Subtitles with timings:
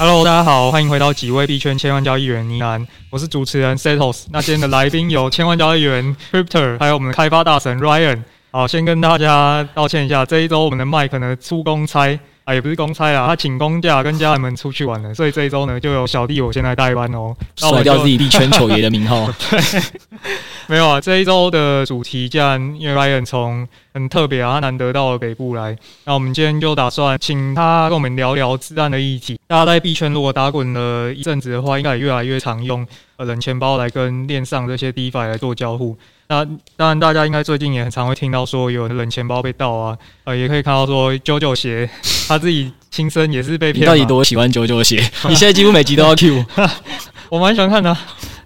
[0.00, 4.26] Hello，大家好，欢迎回到几位币圈千万交易员呢喃，我是主持人 Setos。
[4.30, 8.22] 那今天的来宾有千万交易员 Cryptor，还有我们的开发大神 Ryan。
[8.52, 12.16] 好，先跟大家道歉一下，这一周我们的 Mike 呢出公差。
[12.48, 19.30] 啊，也不是公差啊，他请公假跟家人们出去玩了，所以这一周呢就由小弟我先来代班哦，甩掉自己币圈球爷的名号。
[19.50, 19.60] 对，
[20.66, 29.38] 没有啊，这一周的主题既然因为 Ryan 从很特别啊，他难得到了北部来，那我们今天就打算请他跟我们聊聊资安的议题。
[29.46, 32.86] 大家在币圈如果打滚了一阵子的话，应该也越来越常用
[33.18, 35.98] 呃冷钱包来跟链上这些 DeFi 来做交互。
[36.28, 36.44] 那
[36.76, 41.88] 当然，大家应该最近也很常会听到说有人钱包被盗啊，呃，也可以看到说九九鞋
[42.28, 43.82] 他自己亲身也是被骗。
[43.82, 44.96] 你到底多喜欢九九鞋？
[45.28, 46.44] 你现在几乎每集都要 Q，
[47.30, 47.96] 我蛮喜欢看的，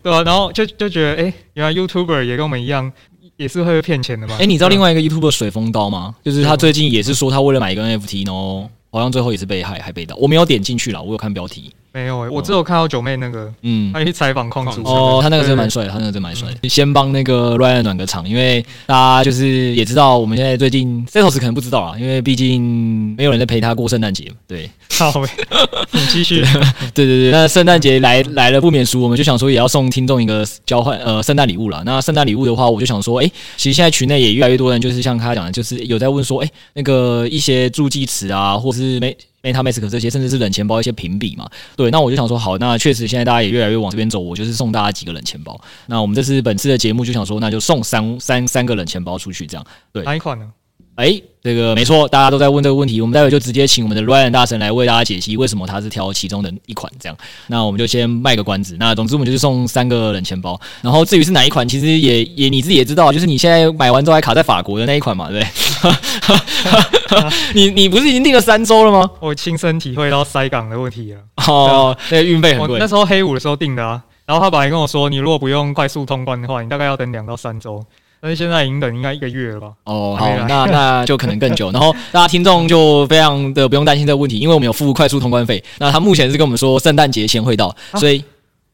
[0.01, 0.23] 对吧、啊？
[0.23, 2.93] 然后就就觉得，哎、欸，原来 YouTuber 也跟我们一样，
[3.37, 4.35] 也是会骗钱的嘛。
[4.37, 6.15] 哎、欸，你知道另外一个 YouTuber 水风刀吗？
[6.25, 10.15] 就是他最近也是说他为了买一个 NFT 哦，好像最后也是被害，还被盗。
[10.17, 11.73] 我没有点进去了，我有看标题。
[11.93, 16.69] 没有、欸，我只有看到九妹那个，嗯，她去采访矿主哦，她那个真的蛮帅的，他那个真蛮帅的。
[16.69, 24.37] 先帮那个 Ryan 暖个场，因为大家就是也知道，我们现在最近 Setos 可能不知道啊，因为毕竟没有人在陪他过圣诞节嘛。
[24.49, 25.13] 对，好，
[25.93, 26.43] 你继续。
[26.95, 31.83] 对对对，那圣诞节来来了不免俗，我们就想说也要送听众一个交换呃圣诞礼物了。
[31.85, 39.15] 那圣诞礼物的话，我就想说，哎、欸，其实现在群内也越来越多人，就是像他讲的，就是有在问说，哎、欸，那个一些助记词啊，或是没。
[39.43, 45.61] MetaMask 这些，甚至是冷钱包一些评比嘛，对，那我就想说，好，那确实现在大家也越来越往这边走，我就是送大家几个冷钱包。
[45.87, 50.03] 那我们这次本次的节目就想说，那就送三三三个冷钱包出去，这样，对。
[50.05, 50.49] 哪一款呢？
[50.95, 57.17] 哎、欸，这个没错，大家都在问这个问题，我们待会就直接请我们的 Ryan 大神来为大家解析为什么他是挑其中的一款这样。
[57.47, 58.77] 那我们就先卖个关子。
[58.79, 67.23] 那总之我们就是送三个冷钱包，然后至于是哪一款，其实也 也你自己也知道，就是你现在买完之后还卡在法国的那一款嘛，对不对？
[67.55, 69.11] 你你不是已经订了三周了吗？
[69.19, 71.21] 我亲身体会到塞港的问题了。
[71.49, 72.79] 哦，那个运费很贵。
[72.79, 77.83] 那时候黑五的时候订的啊，然后他本来跟我说，你如果不用快速通关的话，你大概要等两到三周。
[78.23, 79.73] 但是现在已经等应该一个月了吧？
[79.83, 81.71] 哦，好，那那就可能更久。
[81.75, 85.61] 然后大家听众就非常的不用担心这个问题，因为我们有付快速通关费。
[85.79, 88.23] 那他目前是跟我们说圣诞节先会到，所以。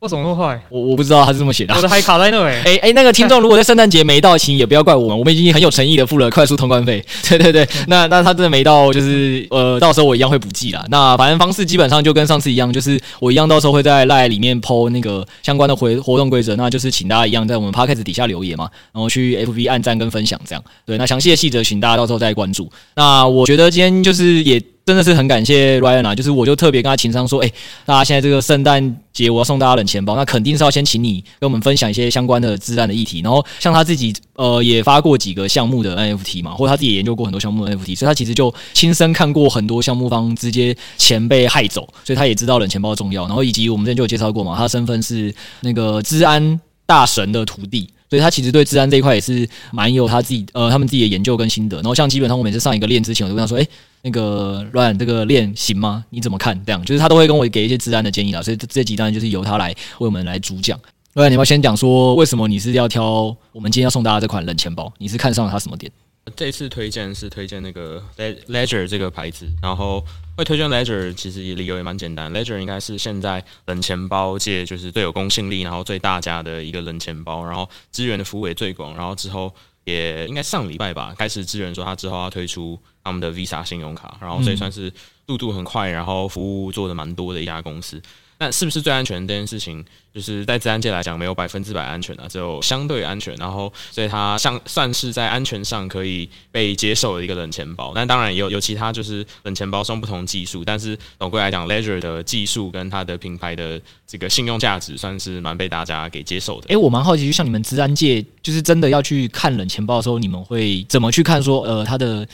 [0.00, 0.60] 为什么那么快？
[0.69, 2.59] 我我不知道他是这么写的，我的还卡在那 诶、欸。
[2.59, 7.04] 哎、欸、哎、欸，那个听众如果在圣诞节没到请，也不要怪我们，我们已经很有诚意的付了快速通关费。
[7.28, 10.84] 对对对，那那他真的没到，就是呃，到时候我一样会补寄啦。
[10.88, 20.62] 那反正方式基本上就跟上次一样，就是我一样到时候会在 LINE 里面 po 那个相关的活活动规则，那就是请大家一样在我们 Podcast 底下留言嘛，然后去 FB 按赞跟分享这样。
[20.87, 22.70] 对，那详细的细则请大家到时候再关注。
[22.94, 24.62] 那我觉得今天就是也。
[24.88, 27.53] 真的是很感谢 Ryan 啊，就是我就特别跟他情商说，哎、
[27.84, 47.91] 大家现在这个圣诞节我要送大家冷钱包，那肯定是要先请你跟我们分享一些相关的资安的议题，然后像他自己呃也发过几个项目的 NFT 嘛，或者他自己也研究过很多项目的 NFT，所以他其实就亲身看过很多项目方直接钱被害走，所以他也知道冷钱包重要，然后以及我们之前就有介绍过嘛，他的身份是那个治安大神的徒弟。
[48.10, 51.76] 所以他其实对治安这一块也是蛮有他自己呃他们自己的研究跟心得。
[51.76, 53.69] 然后像基本上我每次上一个链之前，我就跟他说：“诶、欸，
[54.03, 56.04] 那个 Ryan 这个链行吗？
[56.10, 58.42] 你怎么看？”这样就是他都会跟我给一些治安的建议啦。
[58.42, 60.78] 所以这这集当然就是由他来为我们来主讲。
[61.14, 64.92] Ryan，你要先讲说为什么你是要挑我们今天要送大家这款冷钱包？
[64.98, 65.91] 你是看上了它什么点？
[66.37, 68.03] 这次推荐是推荐那个
[68.48, 70.04] Ledger 这个牌子，然后
[70.37, 72.31] 会推荐 Ledger，其实理由也蛮简单。
[72.31, 79.50] Ledger 应该是现在冷钱包界就是最有公信力，然后最大家的一个冷钱包，然后资源的服务也最广，然后之后
[79.88, 84.93] 也应该上礼拜吧开始支援说他之后要推出他们的 Visa 信用卡，然后所以算是
[85.26, 88.00] 速度很快，然后服务做的蛮多的一家公司。
[88.40, 93.35] 那是不是最安全这件事情，就是在资安界来讲没有百分之百安全啊，只有相对安全。
[93.35, 97.93] 然后，所以它像算是在安全上可以被接受的一个冷钱包。
[97.94, 106.69] 但当然也有有其他就是冷钱包送不同技术，但是总归来讲，Ledger 的技术跟它的品牌的这个信用价值算是蛮被大家给接受的。
[106.69, 111.62] 诶、我蛮好奇，就像你们资安界，就是真的要去看冷钱包的时候，你们会怎么去看说？
[111.64, 112.25] 呃，它的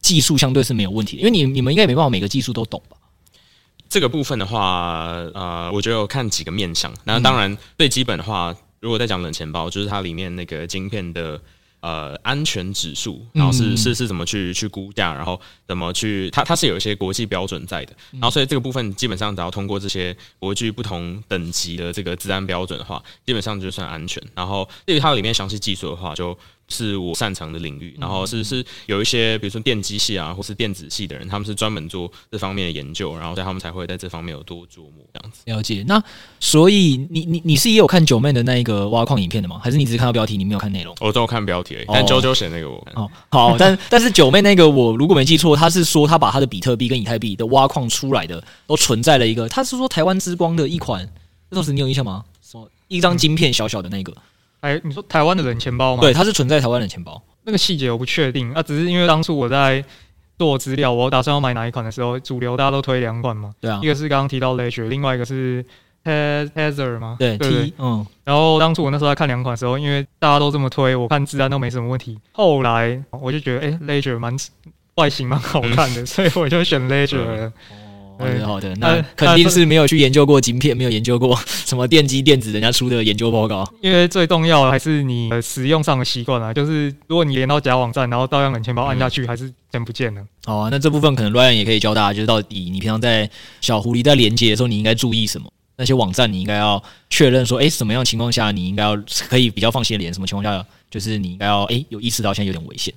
[0.00, 2.96] 技术相对是没有问题的，因为你你们应该没办法每个技术都懂吧？
[3.92, 6.90] 这个部分的话，呃，我觉得有看几个面向。
[7.04, 11.38] 那当然，最基本的话，如果在讲冷钱包，就是它里面那个晶片的。
[11.82, 24.22] 呃，安全指数，然后是是是怎么去去估价，然后怎么去，它它是有一些国际标准在的，然后所以这个部分基本上只要通过这些国际不同等级的这个治安标准的话，基本上就算安全。
[24.36, 27.96] 然后对于它里面详细技术的话，就是我擅长的领域。
[28.00, 35.42] 然后是是有一些，比如说电机系啊，或是电子系的人，他们是专门做这方面的研究，然后在他们才会在这方面有多琢磨这样子。
[35.46, 35.84] 了解。
[35.86, 36.02] 那
[36.40, 39.60] 所以你你你是也有看九妹的那一个挖矿影片的吗？
[39.62, 40.94] 还是你只是看到标题，你没有看内容？
[41.00, 41.76] 我都有看标题。
[41.88, 51.08] 但啾啾写那个我看哦，好， 但但是九妹那个我如果没记错，他是说他把他的比特币跟以太币的挖矿出来的都存在了一个，他是说台湾之光的一款，
[51.50, 52.24] 那当时你有印象吗？
[52.42, 54.14] 什么一张晶片小小的那个？
[54.62, 56.00] 哎，你说台湾的冷钱包吗？
[56.00, 57.22] 对，它是存在台湾冷钱包。
[57.44, 59.84] 那个细节我不确定，啊，只是因为当初我在
[60.38, 63.52] 做资料，我打算要买哪一款的时候，主流大家都推两款嘛。
[63.60, 65.64] 对啊，一个是刚刚提到 Ledger，另外一个是。
[66.04, 67.14] Tether 吗？
[67.16, 68.04] 对，对，对，嗯。
[68.24, 72.18] 然后当初我那时候在看两款的时候，因为大家都这么推，我看自然都没什么问题。
[72.32, 74.36] 后来我就觉得，哎，Ledger 蛮
[74.96, 77.46] 外形蛮好看的， 所以我就选 Ledger 了。
[77.46, 77.52] 哦，
[78.22, 78.74] 好的，好的。
[78.76, 83.66] 那肯定是没有去研究过晶片，没有研究过 什么电机电子人家出的研究报告。
[83.80, 90.22] 因为最重要的还是你使用上的习惯啊，就是如果你连到假网站，然后照样冷钱包按下去，还是钱不见了。
[90.44, 93.28] 好啊，那这部分可能 Ryan 也可以教大家，就是到底你平常在
[93.60, 95.48] 小狐狸在连接的时候，你应该注意什么？
[95.76, 98.96] 那些网站你应该要确认说，诶、欸，什么样的情况下你应该要
[99.28, 100.12] 可以比较放心的连？
[100.12, 102.92] 什么情况下就是你应该要诶、欸，有意识到现在有点危险？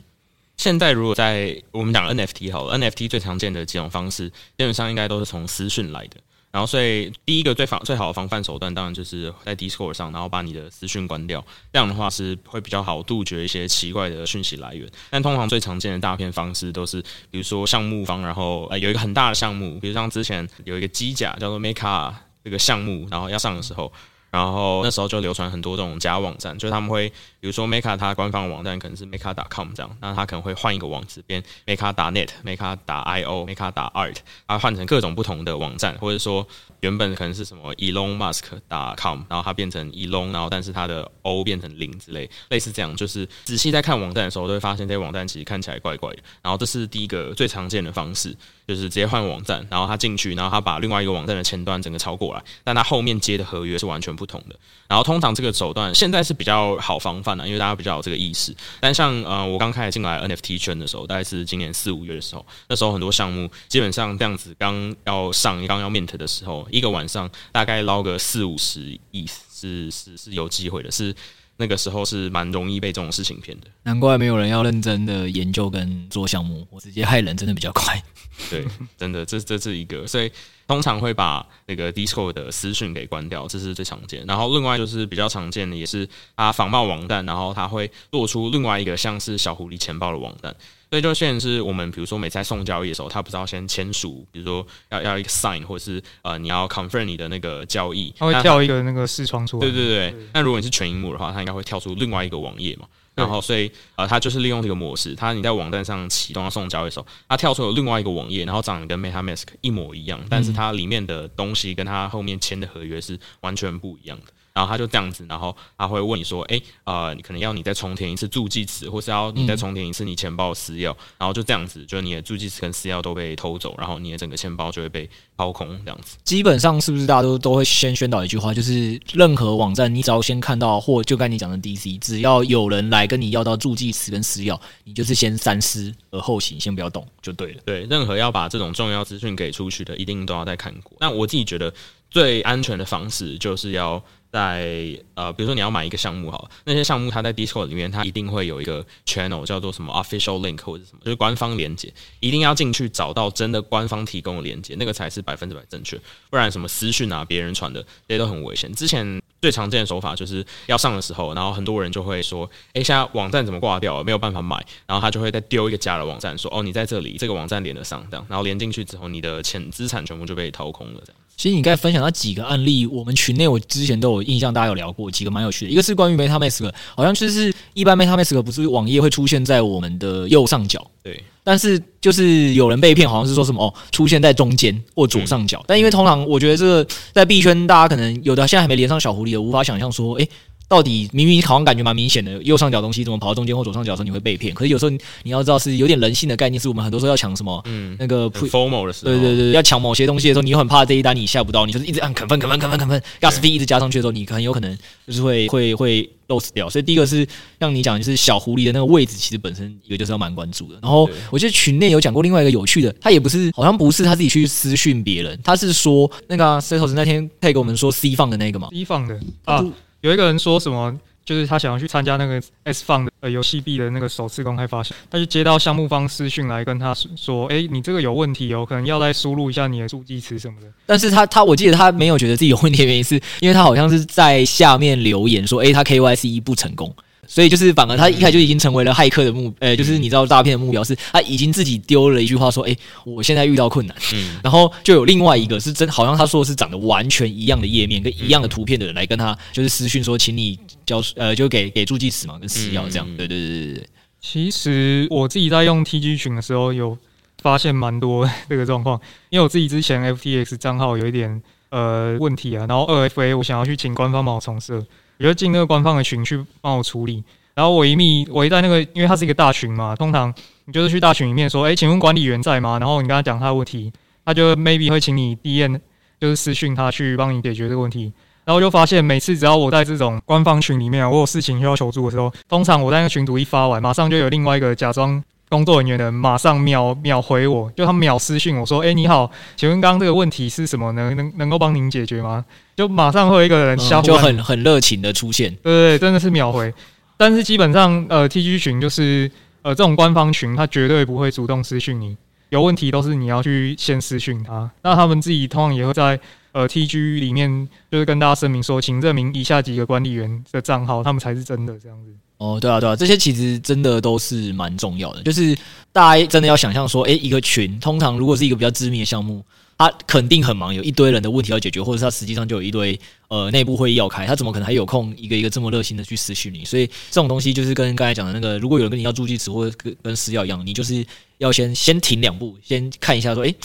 [0.57, 6.18] 现在如果在我们讲 NFT 好了，NFT 最常见的几种方式，基本上应该都是从私讯来的。
[6.52, 11.46] 然后所以第一个最防最好的防范手段，当然就是在 Discord 上，然后把你的私讯关掉。
[11.74, 14.90] 这样的话是会比较好杜绝一些奇怪的讯息来源。
[15.10, 22.13] 但通常最常见的诈骗方式都是，比如说项目方，然后呃有一个很大的项目，比如像之前有一个机甲叫做 Meca。
[22.46, 23.92] 这个项目，然后要上的时候，
[24.35, 27.07] 然后那时候就流传很多这种假网站，就是他们会，
[27.39, 34.15] 比如说 Meka 它官方网站可能是 Meka.com 这样，那他可能会换一个网址，变 Meka.net、Meka.io、Meka.art，
[34.45, 36.45] 它换成各种不同的网站，或者说。
[36.81, 42.95] 原本可能是什么 Elon Musk.com，然后它变成 Elon，然后但是它的 O 变成零之类，类似这样。
[42.95, 46.19] 就是仔细在看网站的时候，都会发现这些网站其实看起来怪怪的。
[46.43, 48.37] 然后这是第一个最常见的方式，
[48.67, 54.56] 就是直接换网站，然后他进去，然后他把另外一个网站的前端整个抄过来，但他后面接的合约是完全不不同的。
[54.88, 58.56] 然后通常这个手段现在是比较好防范的，因为大家比较有这个意识。
[58.80, 66.68] 但像呃我刚开始进来 NFT 圈的时候，大概是今年四五月的时候，那时候很多项目基本上这样子刚要上刚要 mint 的时候。
[66.72, 71.16] 一个晚上大概捞个四五十亿是是是有机会的，是
[71.57, 73.68] 那个时候是蛮容易被这种事情骗的。
[73.84, 78.02] 难怪没有人要认真的研究跟做项目，我直接害人真的比较快。
[78.50, 78.66] 对，
[78.98, 80.30] 真的这这是一个，所以
[80.68, 84.25] 通常会把那个 Discord 的私讯给关掉，这是最常见。
[84.25, 90.54] 然后另外就是比较常见的，也是他仿冒网站，然后他会做出另外一个像是小狐狸钱包的网站。
[90.89, 99.61] 所以就现在是我们，比如说每次在送交易的时候，他不是要先签署，比如说要要一个 sign，或者是呃你要 confirm 你的那个交易，他会跳一个那个视窗出来。
[99.61, 100.15] 对对对。
[100.33, 102.87] 那如果你是全萤幕的话，它应该会跳出另外一个网页嘛。
[103.15, 114.33] 然后所以呃，它就是利用这个模式，它你在网站上启动要送交易的时候，它跳出了另外一个网页，然后长得跟 MetaMask 一模一样，但是它里面的东西跟它后面签的合约是完全不一样的。
[114.56, 120.94] 然后他就这样子，然后他会问你说：“哎，呃，你可能要你再重填一次助记词，或是要你再重填一次你钱包的私钥。
[120.94, 126.16] 嗯”然后就这样子，就你的助记词跟私钥都被偷走，然后你的整个钱包就会被掏空，这样子。
[126.24, 137.62] 基本上是不是大家都都会先宣导一句话，就是任何网站你只要先看到，或就跟你讲的 DC，只要有人来跟你要到助记词跟私钥，你就是先三思而后行，先不要动就对了。
[137.66, 140.95] 对，任何要把这种重要资讯给出去的，一定都要再看过。
[141.02, 141.74] 那我自己觉得
[142.09, 144.02] 最安全的方式就是要。
[144.35, 155.97] 在呃，比如说你要买一个项目好，那些项目它在 Discord 里面，它一定会有一个 channel 叫做什么 official link 或者什么，就是官方连接，一定要进去找到真的官方提供的连接，那个才是百分之百正确，
[156.30, 158.69] 不然什么私讯啊，别人传的这些都很危险。
[158.73, 164.56] 之前最常见的手法就是要上的时候，然后很多人就会说，哎，现在网站怎么挂掉了，没有办法买，
[164.87, 171.21] 然后他就会再丢一个假的网站，说，哦，你在这里，这个网站连得上，这样，然后连进去之后，你的钱资产全部就被掏空了，这样。
[171.37, 175.71] 其实你刚才分享到几个案例，我们群内我之前都有印象，大家有聊过几个蛮有趣的。
[175.71, 181.23] 一个是关于 MetaMask，好像就是一般 MetaMask 不是网页会出现在我们的右上角，对。
[181.45, 185.64] 但是就是有人被骗，好像是说什么哦，出现在中间或左上角。
[185.68, 190.28] 但因为通常我觉得这个在币圈，大家可能有的现在还没连上小狐狸的，无法想象说，诶，
[190.68, 194.54] 到底明明好像感觉蛮明显的，右上角东西怎么跑到中间或左上角的时候你会被骗？
[194.54, 194.90] 可是有时候
[195.24, 206.68] 你要知道是有点人性的概念，是我们很多时候要抢什么，嗯，那个的时候，对对对，要抢某些东西的时候，你又很怕这一单你下不到，你就是一直按肯分肯分肯分肯分，gas fee 一直加上去的时候，你很有可能就是会会会 loss 掉。
[206.68, 207.28] 所以第一个是
[207.60, 210.80] 像你讲，就是小狐狸的那个位置，其实本身一个就是要蛮关注的。
[210.81, 219.64] 然后我记得群内有讲过另外一个有趣的，他也不是好像不是他自己去私讯别人，他是说那个 Setos 那天配给我们说 C 放的那个嘛，C 放的啊，
[220.06, 220.95] 有一个人说什么？
[221.26, 236.95] 就是他想要去参加那个 S Fun 的呃游戏币的那个首次公开发行，他就接到项目方私讯来跟他说：“哎、你这个有问题哦，可能要再输入一下你的助记词什么的。”但是他他我记得他没有觉得自己有问题的原因是因为他好像是在下面留言说：“哎、他 KYC 不成功。”
[237.27, 253.89] 所以就是反而他一开始就已经成为了骇客的目，呃，就是你知道诈骗的目标是，他已经自己丢了一句话说，诶，我现在遇到困难，嗯，然后就有另外一个是真，好像他说的是长得完全一样的页面跟一样的图片的人来跟他就是私讯说，请你交，呃，就给给助记词嘛，跟私钥这样，对对对对对。
[254.21, 256.97] 其实我自己在用 TG 群的时候有
[257.41, 264.83] 发现蛮多这个状况，因为我自己之前 FTX 账号有一点呃问题啊，然后二 FA 我想要去请官方帮我重设。
[265.19, 270.34] 我就进那个官方的群去帮我处理，然后我一密，我一在那个，因为它是一个大群嘛，通常
[270.66, 272.78] 你就是去大群里面说，哎，请问管理员在吗？
[272.80, 273.92] 然后你跟他讲他的问题，
[274.26, 275.80] 他就 maybe 会请你 DM，
[276.19, 278.12] 就是私讯他去帮你解决这个问题。
[278.44, 291.14] 然后我就发现，每次只要我在这种官方群里面，我有事情需要求助的时候，通常我在那个群组一发完，马上就有另外一个假装工作人员的马上秒秒回我，就他秒私讯我说：“哎，你好，请问刚刚这个问题是什么呢？
[291.16, 292.44] 能能够帮您解决吗？”
[292.75, 296.73] 就马上会有一个人就很很热情的出现，对对对，真的是秒回。
[297.16, 302.18] 但是基本上，呃，TG 群就是呃这种官方群，他绝对不会主动私讯你，
[302.49, 304.69] 有问题都是你要去先私讯他。
[304.81, 306.19] 那他们自己通常也会在
[306.52, 312.11] 呃 TG 里面，就是跟大家声明说，请证明以下几个管理员的账号，他们才是真的这样子。
[312.45, 315.23] 哦，对啊，对啊，这些其实真的都是蛮重要的。
[315.23, 315.57] 就是
[315.92, 319.44] 大家真的要想象说，诶，一个群通常如果是一个比较知名的项目，
[319.78, 326.64] 他肯定很忙，有一堆人的问题要解决，或者是他实际上就有一堆呃内部会议要开，他怎么可能还有空一个一个这么热心的去私讯你？
[326.64, 331.06] 所以这种东西就是跟刚才讲的那个，如果有人跟你要助记词或者跟跟私钥一样，你就是
[331.40, 333.56] 要先先停两步，先看一下说，诶。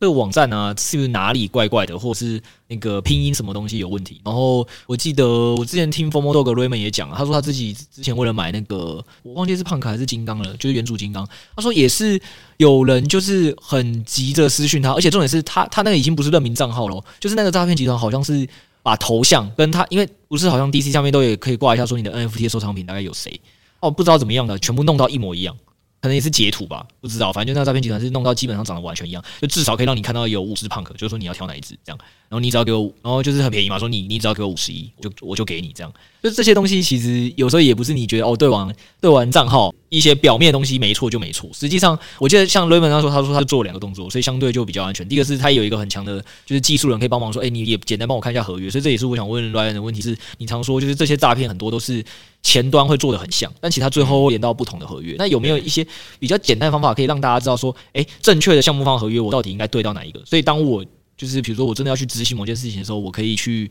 [0.00, 4.20] 这个网站呢，是不是哪里怪怪的，或者是那个拼音什么东西有问题？
[4.24, 11.28] 然后我记得我之前听 Formodog Raymond 也讲了，他说他自己之前为了买那个，我忘记是胖卡还是金刚了，就是元祖金刚。
[11.56, 12.20] 他说也是
[12.58, 18.48] 有人就是很急着私讯他，而且重点是他他那个已经不是认名账号了，就是那个诈骗集团好像是
[18.84, 23.40] 把头像跟他，因为不是好像 DC 上面都也可以挂一下说你的 NFT 收藏品大概有谁
[23.80, 25.56] 哦，不知道怎么样的，全部弄到一模一样。
[26.00, 35.92] 可能也是截图吧，不知道，反正就那个诈骗集团是弄到基本上长得完全一样，就至少可以让你看到有五只胖可，就是说你要挑哪一只这样，然后你只要给我，然后就是很便宜嘛，说你你只要给我五十一，我就我就给你这样。
[36.22, 45.08] 就这些东西其实有时候也不是你觉得哦，对完对完账号一些表面的东西没错就没错，实际上我记得像 Raymond 他说，他说他做两个动作，所以相对就比较安全。
[45.08, 48.70] 第一个是他有一个很强的，就是技术人可以帮忙说，哎，你也简单帮我看一下合约。
[48.70, 52.04] 所以这也是我想问 Ryan 的问题是，你常说就是这些诈骗很多都是。
[52.40, 55.16] 前端会做的很像，但其实它最后连到不同的合约。
[55.18, 55.84] 那有没有一些
[56.20, 60.22] 比较简单的方法，可以让大家知道说，诶，正确的项目方合约我到底应该对到哪一个？
[60.24, 60.82] 所以当我
[61.16, 63.68] 就是比如说我真的要去执行某件事情的时候，我可以去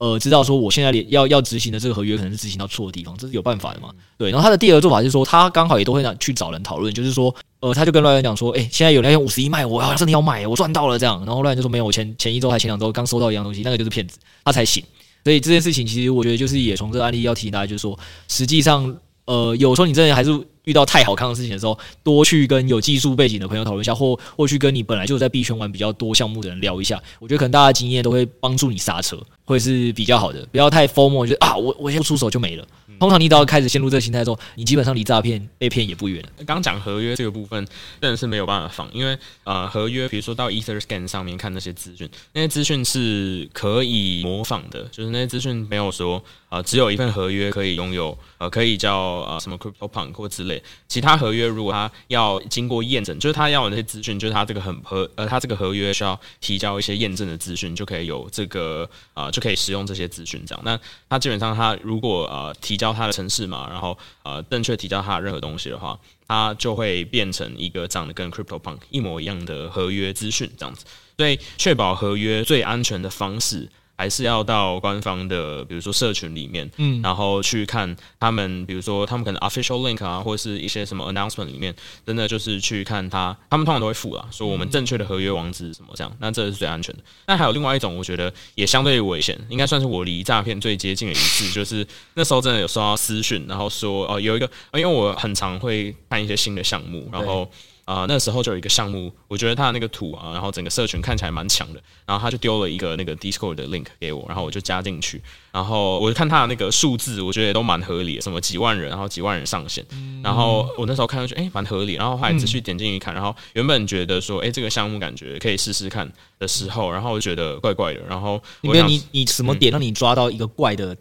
[0.00, 3.90] 呃知道说我现在要要执行的这个合约可能是执行到错的地方，这是有办法的嘛？
[4.16, 4.30] 对。
[4.30, 11.22] 然后他的第二个做法就是说，他刚好也都会去找人讨论，就是说，呃，他就跟乱人讲说，诶，现在有人用五十一卖我，要真的要买，我赚到了这样。
[11.26, 14.82] 然后乱人就说没有，我前前一周还前两周刚收到一样东西，那个就是骗子，他才醒。
[15.22, 20.30] 所以这件事情，其实我觉得就是也从这个案例要提醒大家，就是说，实际上，呃，有时候你真的还是
[20.64, 32.66] 遇到太好看的事情的时候，多去跟有技术背景的朋友讨论一下，或或去跟你本来就在币圈玩比较多项目的人聊一下，我觉得可能大家经验都会帮助你刹车，会是比较好的，不要太觉得啊，我我先不出手就没了。
[32.98, 36.28] 通常你只要开始陷入这个心态之后，你基本上离诈骗被骗也不远了。
[36.44, 37.66] 刚讲合约这个部分，
[37.98, 60.62] 真的是没有办法放，因为呃，合约比如说到 EtherScan 上面看那些资讯，那些资讯是可以模仿的，就是那些资讯没有说啊、呃，只有一份合约可以拥有，呃，可以叫呃什么 CryptoPunk 或之类，其他合约如果他要经过验证，就是他要有那些资讯，就是他这个很合，呃，他这个合约需要提交一些验证的资讯，就可以有这个啊、就可以使用这些资讯这样。
[60.66, 60.78] 那
[61.08, 62.90] 他基本上他如果呃提交。
[62.90, 70.84] 他的程式嘛，然后呃，正确提交他的任何东西的话，它就会变成一个长得跟 CryptoPunk 一模一样的合约资讯这样子。
[71.16, 81.76] 所以，确保合约最安全的方式，还是要到官方的，比如说社群里面，嗯，然后去看他们，比如说他们可能 official link 啊，或者是一些什么 announcement 里面，
[82.06, 87.02] 真的就是去看他，他们通常都会附啊，说我们正确的合约网址什么这样，那这是最安全的。
[87.26, 97.46] 那还有另外一种，我觉得也相对危险，应该算是我离诈骗最接近的一次， 就是那时候真的有收到私讯，然后说哦有一个，因为我很常会看一些新的项目，然后。
[97.90, 105.20] 啊、呃，那时候就有一个项目，我觉得他的那个图啊，然后整个社群看起来蛮强的，然后他就丢了一个那个 Discord 的 link 给我，然后我就加进去，
[105.50, 120.96] 然后我就看他的那个数字，我觉得也都蛮合理的，什么几万人，然后几万人上线，嗯、然后我那时候看上去，哎，蛮合理，然后后来仔细点进去看，然后原本觉得说，哎，这个项目感觉可以试试看的时候，然后我就觉得怪怪的，然后你你你什么点让你抓到一个怪的？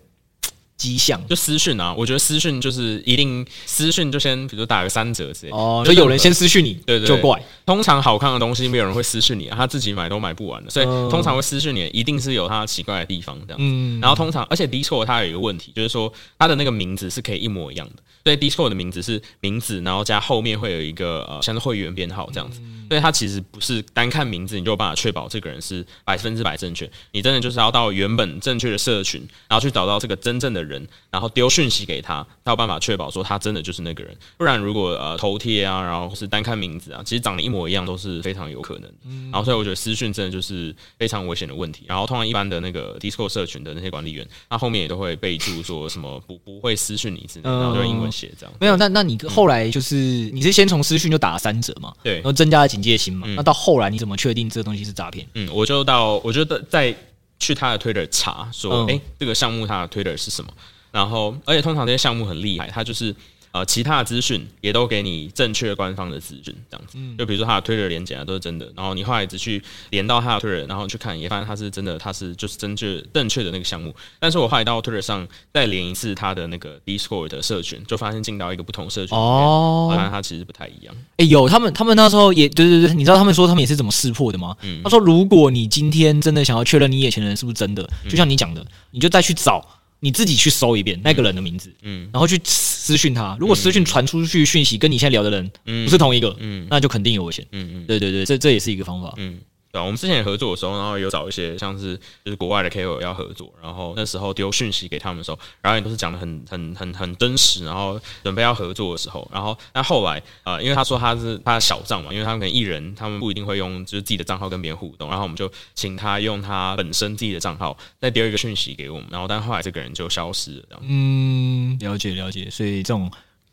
[0.79, 1.21] 迹象。
[1.27, 7.39] 就私讯啊，我觉得私讯就是一定私讯就先，比如打个三折之类哦，就有人先私讯你，对，对对，就怪。
[7.67, 13.57] 通常好看的东西没有人会私讯你啊，他自己买都买不完的，所以通常会私讯你，一定是有他奇怪的地方这样。
[13.61, 22.59] 嗯，然后通常，而且 Discord 它有一个问题，就是说它的那个名字是可以一模一样的，所以 Discord 的名字是名字，然后加后面会有一个呃像是会员编号这样子。
[22.89, 30.68] 所以它其实不是单看名字你就有办法确保这个人是百分之百正确，你真的就是要到原本正确的社群，然后去找到这个真正的人，
[31.09, 34.15] 然后丢讯息给他，他有办法确保说他真的就是那个人。
[34.37, 39.29] 不然如果呃头贴啊，然后是单看名字啊，其实长得一模一样都是非常有可能嗯。
[39.31, 41.85] 然后所以我觉得私讯真的就是非常危险的问题。
[41.87, 48.53] 然后通常一般的那个 Discord 社群的那些管理员，他后面也都会备注说什么不不会私讯你之类，然后就用英文写这样。
[48.59, 51.93] 没有，那那你后来就是你是先从私讯就打了三折嘛？
[52.03, 53.27] 对，然后增加了警戒心嘛？
[53.35, 55.27] 那到后来你怎么确定这个东西是诈骗？
[55.33, 56.95] 嗯，我就到我觉得在
[57.39, 60.51] 去他的 Twitter 查说，哎、嗯欸，这个项目他的 Twitter 是什么？
[60.91, 63.15] 然后，而且通常这些项目很厉害，他就是。
[63.59, 66.93] 呃，其他的资讯也都给你正确官方的资讯，这样子。
[66.95, 68.65] 嗯，就比如说他的推特连结啊，都是真的。
[68.73, 73.93] 然后你后来只去连到他的推特，然后去看，也发现他是真的，他是就是正确正确的那个项目。
[74.17, 80.95] 但是我后来到推特上再连一次他的那个 Discord 的社群，就发现进到一个不同社群哦，发现他其实不太一样。
[81.17, 84.55] 哎、欸，有他们，他们那时候也对对对，你知道他们说他们也是怎么识破的吗？
[84.61, 89.65] 嗯，他说如果你今天真的想要确认你眼前的人是不是真的，就像你讲的，你就再去找。
[89.99, 93.35] 你自己去搜一遍那个人的名字，嗯，然后去私讯他。
[93.39, 95.51] 如果私讯传出去讯息跟你现在聊的人
[95.85, 97.45] 不是同一个，嗯，那就肯定有危险。
[97.51, 99.13] 嗯嗯，对对对，这这也是一个方法。
[99.17, 99.39] 嗯。
[99.71, 101.95] 对，我们之前合作的时候，然后有找一些像是
[102.25, 123.11] 就是国外的 KOL 要合作，然后那时候丢讯息给他们的时候，然后也都是讲的很很很很真实，然后准备要合作的时候，然后那后来啊、呃，因为他说他是他的小账嘛，因为他们可能艺人，他们不一定会用就是自己的账号跟别人互动，然后我们就请他用他本身自己的账号再丢一个讯息给我们，然后但后来这个人就消失了，嗯，了解了解，所以这种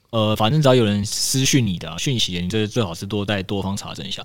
[0.08, 4.24] 呃，反正只要有人私讯你的讯、息，你这最好是多再多方查证一下。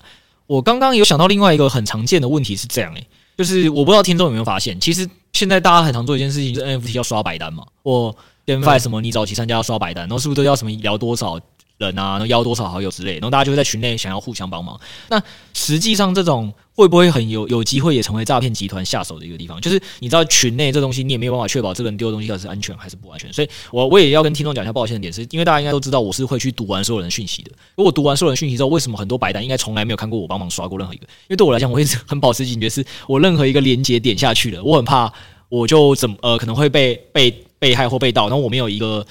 [0.51, 8.13] 我刚刚有想到另外一个很常见的问题是这样诶、欸，就是我不知道听众有没有发现，其实现在大家很常做一件事情，是 NFT 要刷白单嘛，或
[8.45, 11.39] GameFi 什么，你早期参加要刷白单，然后是不是都要什么聊多少？
[11.87, 14.79] 人啊，能邀多少好友之类，然后大家就会在群内想要互相帮忙。
[15.09, 15.21] 那
[15.53, 19.59] 实际上这种会不会很有有机会也成为诈骗集团下手的一个地方？
[19.59, 23.31] 就是你知道群内这东西，你也没有办法确保这个人丢的东西到底是安全还是不安全。
[23.33, 27.51] 所以我我也要跟听众讲一下抱歉的点，是因为大家应该都知道我是会去读完所有人讯息的。
[27.75, 31.03] 如果读完所有人讯息之后，为什么很多白单应该从来没有看过我帮忙刷过任何一个？
[31.03, 35.11] 因为对我来讲，我一直 很保持警觉，是我任何一个连接点下去了，我很怕
[35.49, 39.05] 我就怎么呃可能会被被被害或被盗，然后我没有一个。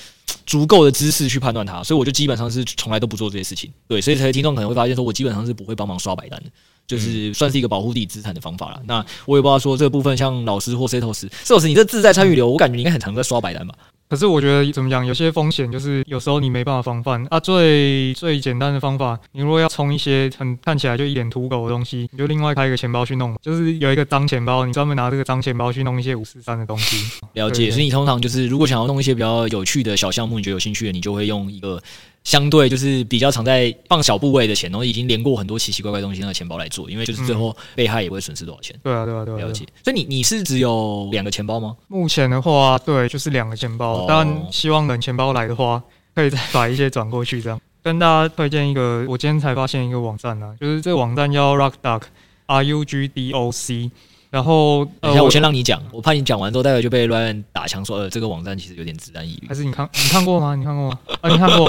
[0.46, 3.70] 足够的知识去判断它，所以我就基本上是从来都不做这些事情。
[3.86, 6.50] 对，所以才听众可能会发现，说我基本上是不会帮忙刷白单的，
[6.88, 8.80] 就是算是一个保护自己资产的方法了。
[8.84, 13.74] 那我也不知道说这个部分，像老师或 Setos，Setos，你这自在参与流，我感觉你应该很常在刷白单吧？
[14.10, 17.38] 可是我觉得怎么讲，有些风险就是有时候你没办法防范啊。
[17.38, 27.20] 最最简单的方法，你如果要充一些很看起来就一脸土狗的东西，你就另外开一个钱包去弄， 就是有一个脏钱包，你专门拿这个脏钱包去弄一些五四三的东西。
[27.34, 31.80] 了解，所以你通常就是如果想要弄一些比较有趣的小项目，你觉得有兴趣的，你就会用一个。
[32.22, 38.78] 相对就是比较常在放小部位的钱，然后已经连过很多奇奇怪怪东西那个钱包来做，因为就是最后被害也不会损失多少钱。
[38.82, 39.66] 对啊，对啊，对啊，了解。
[39.82, 41.76] 所以你你是只有两个钱包吗？
[41.88, 44.04] 目前的话，对，就是两个钱包。
[44.06, 45.82] 但，希望等钱包来的话，
[46.14, 47.58] 可以再把一些转过去，这样。
[47.82, 53.90] 跟大家推荐一个，我今天才发现一个网站呢、啊，就是这个网站叫 Rugdoc，R U G D O C。
[54.30, 59.48] 然后，等一下我先让你讲，我怕你讲完之后，待会就被 Ryan 打枪说，呃，这个网站其实有点自然疑虑。
[59.48, 60.54] 还是你看你看过吗？
[60.54, 60.98] 你看过吗？
[61.20, 61.68] 啊，你看过？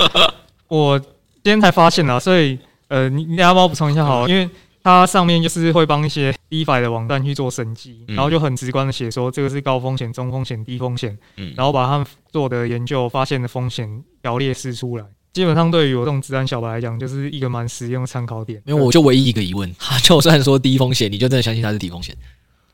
[0.67, 1.09] 我今
[1.43, 4.47] 天才发现啊，所以呃，你你要帮我补充一下好了，因为
[4.83, 15.05] 它上面就是会帮一些 DeFi 的网站去做审计，然后就很直观的写说这个是高风险、中风险、低风险，嗯然后把他们做的研究发现的风险条列示出来。
[15.33, 18.61] 基本上对于我这种资安小白来讲，就是一个蛮实用的参考点。
[18.65, 22.15] 因为我就唯一一个疑问，他 就算说低风险，你就真的相信它是低风险？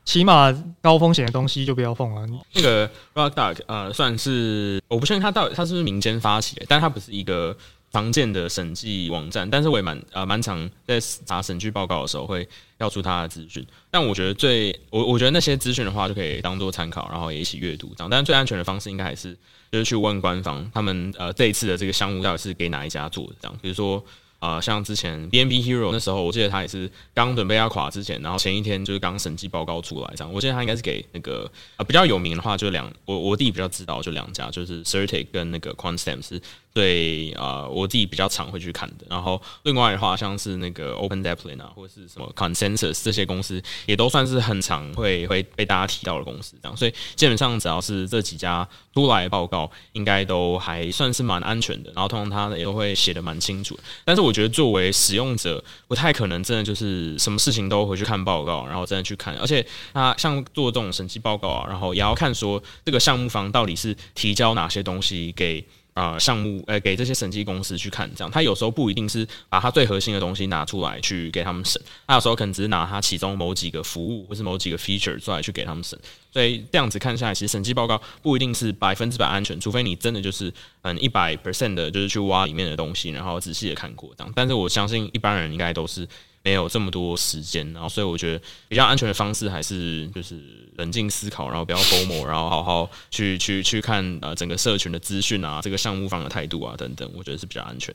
[0.08, 2.26] 起码高风险的东西就不要碰了。
[2.54, 7.54] 那个 Rock Duck 呃，算是我不确定它到底它是不是民间发起的，但它不是一个
[7.92, 9.50] 常见的审计网站。
[9.50, 13.68] 但是我也蛮呃蛮常在查审计报告的时候会调出它的资讯。
[13.92, 18.10] 但我觉得最我我觉得那些资讯的话就可以当做参考，然后也一起阅读这样。
[18.10, 19.38] 但是最安全的方式应该还是
[19.70, 23.58] 就是去问官方，他们呃这一次的这个项目到底是给哪一家做的这样。
[23.62, 24.02] 比如说。
[24.40, 30.32] 啊、像之前 BNB Hero 那时候，我记得他也是刚准备要垮之前，然后前一天就是刚审计报告出来这样。
[30.32, 36.40] 我记得他应该是给那个啊、比较有名的话就两，我我弟比较知道就两家，就是 Certic 跟那个 Quantstamp 是
[36.78, 39.06] 对啊、我自己比较常会去看的。
[39.10, 46.78] 然后另外的话，像是那个 Open d e p l i n 啊，或者是什么 Consensus 这些公司，也都算是很常会会被大家提到的公司这样。
[46.78, 51.92] 所以基本上只要是这几家出来报告，应该都还算是蛮安全的。
[51.96, 53.76] 然后通常他也都会写的蛮清楚。
[54.06, 59.36] 但是我觉得作为使用者，不太可能真的就是什么事情都回去看报告，然后真的去看。
[59.38, 65.66] 而且他像做这种审计报告啊，然后也要看说这个项目方到底是提交哪些东西给。
[65.98, 75.98] 啊、项目呃，给这些审计公司去看，这样他有时候不一定是把他最核心的东西拿出来去给他们审，他有时候可能只是拿他其中某几个服务或是某几个 feature 出来去给他们审。
[76.32, 84.32] 所以这样子看下来，其实审计报告不一定是百分之百安全，除非你真的就是嗯一百 percent 的，就是去挖里面的东西，然后仔细的看过这样。
[84.36, 86.08] 但是我相信一般人应该都是。
[86.48, 90.40] 没有这么多时间，然后所以我觉得比较安全的方式还是就是
[90.78, 97.94] 冷静思考，然后不要 FOMO，然后好好去去去看呃整个社群的资讯啊，这个项目方的态度啊等等，我觉得是比较安全。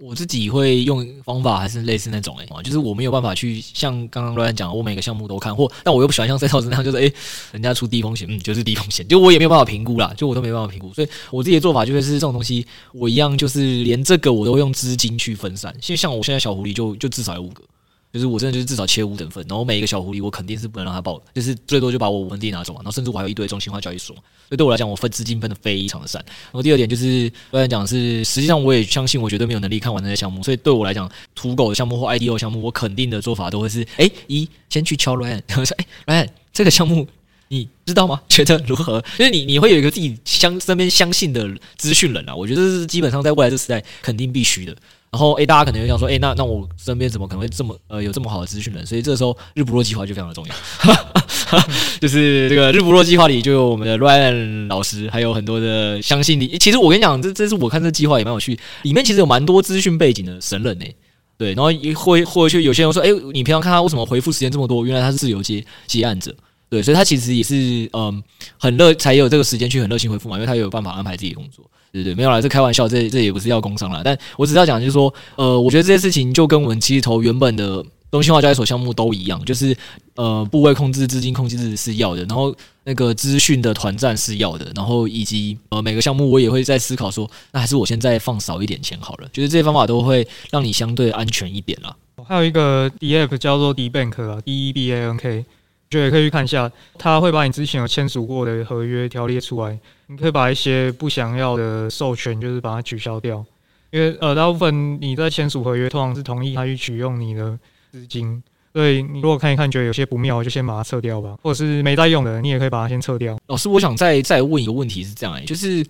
[0.00, 7.12] 我自己会用方法还是类似那种哎、就是我没有办法去像刚刚乱讲，我每个项目都看，或但我又不喜欢像赛道那样，就是哎、
[7.52, 17.62] 人家出低风险，嗯，就是低风险，就我也没有办法评估啦，就我都没办法评估，所以我自己的做法就是这种东西，我一样就是连这个我都用资金去分散，因为像我现在小狐狸就就至少有五个。
[18.12, 26.20] 就是我真的就是至少切五等份，然后每一个小狐狸我肯定是不能让它爆，就是最多就把我五分地拿走嘛，然后甚至我还有一堆中心化交易所，所以对我来讲我分资金分的非常的散。
[26.26, 37.06] 然后第二点就是刚才讲是，实际上我也相信我绝对没有能力看完那些项目，所以对我来讲土狗的项目或 IDO 项目，我肯定的做法都会是，哎，一先去敲 Ryan，然后说，哎，Ryan 这个项目
[37.52, 38.20] 你知道吗？
[38.28, 39.02] 觉得如何？
[39.18, 44.74] 就 是你你会有一个自己相身边相信的资讯人啊，我觉得这是基本上在未来这个时代肯定必须的。
[45.10, 48.86] 然后，诶，大家可能会想说，诶，那那我身边怎么可能会这么呃有这么好的资讯人？
[48.86, 50.54] 所以这时候日不落计划就非常的重要，
[52.00, 56.56] 就是这个日不落计划里就有我们的 Ryan 老师，还有很多的相信你。
[56.56, 60.84] 其实我跟你讲，这这是我看这计划也蛮有趣，里面其实有蛮多资讯背景的神人呢。
[61.36, 64.86] 对，然后也会或者有些人说，诶，你平常看他为什么回复时间这么多？
[64.86, 66.32] 原来他是自由接接案者。
[66.70, 68.22] 对，所以他其实也是嗯
[68.56, 71.68] 很热，才有这个时间去很热心回复嘛，因为他有办法安排自己的工作。
[71.92, 79.76] 对对，没有啦，这开玩笑，这这也不是要工伤啦，但我只是要讲，就是说，呃，我觉得这些事情就跟我们其实投原本的中心化交易所项目都一样，就是
[80.14, 82.54] 呃，部位控制、资金控制是要的，然后
[82.84, 91.96] 那个资讯的团战是要的，然后以及呃每个项目我也会在思考说，那还是我现在放少一点钱好了，就是这些方法都会让你相对安全一点啦。
[92.28, 95.44] 还有一个 DApp 叫做 D Bank 啊，D E B A N K。
[95.90, 99.76] 就也可以去看一下，他会把你之前有签署过的合约条列出来，
[100.06, 103.44] 你可以把一些不想要的授权，就是把它取消掉。
[103.90, 107.58] 因为呃，大部分你在签署合约，通常是同意他去取用你的
[107.90, 108.40] 资金，
[108.72, 111.36] 所以你如果看一看觉得有些不妙，就先把它撤掉吧。
[111.42, 113.36] 或者是没在用的，你也可以把它先撤掉。
[113.48, 115.84] 老师，我想再再问一个问题是这样哎、欸，就是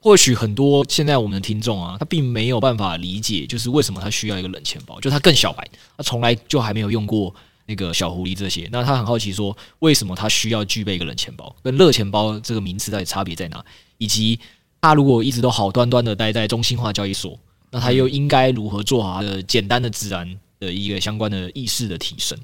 [0.00, 7.34] 或许很多现在我们的听众啊，他并没有办法理解，就是为什么他需要一个冷钱包，就他更小白，他从来就还没有用过。
[7.70, 11.54] 那个小狐狸这些，那他很好奇说，为什么他需要具备一个冷钱包？
[11.62, 13.64] 跟热钱包这个名词到底差别在哪？
[13.98, 14.40] 以及
[14.80, 17.38] 他如果一直都好端端的待在中心化交易所，
[17.70, 22.36] 那他又应该如何做好的简单的自然的一个相关的意识的提升？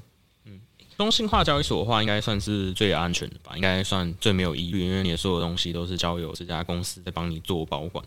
[0.45, 0.61] 嗯，
[0.97, 3.51] 中心化交易所的话，应该算是最安全的吧？
[3.57, 8.01] 应该算最没有疑虑，因为你的所有东西都是交由这家公司在帮你做保管。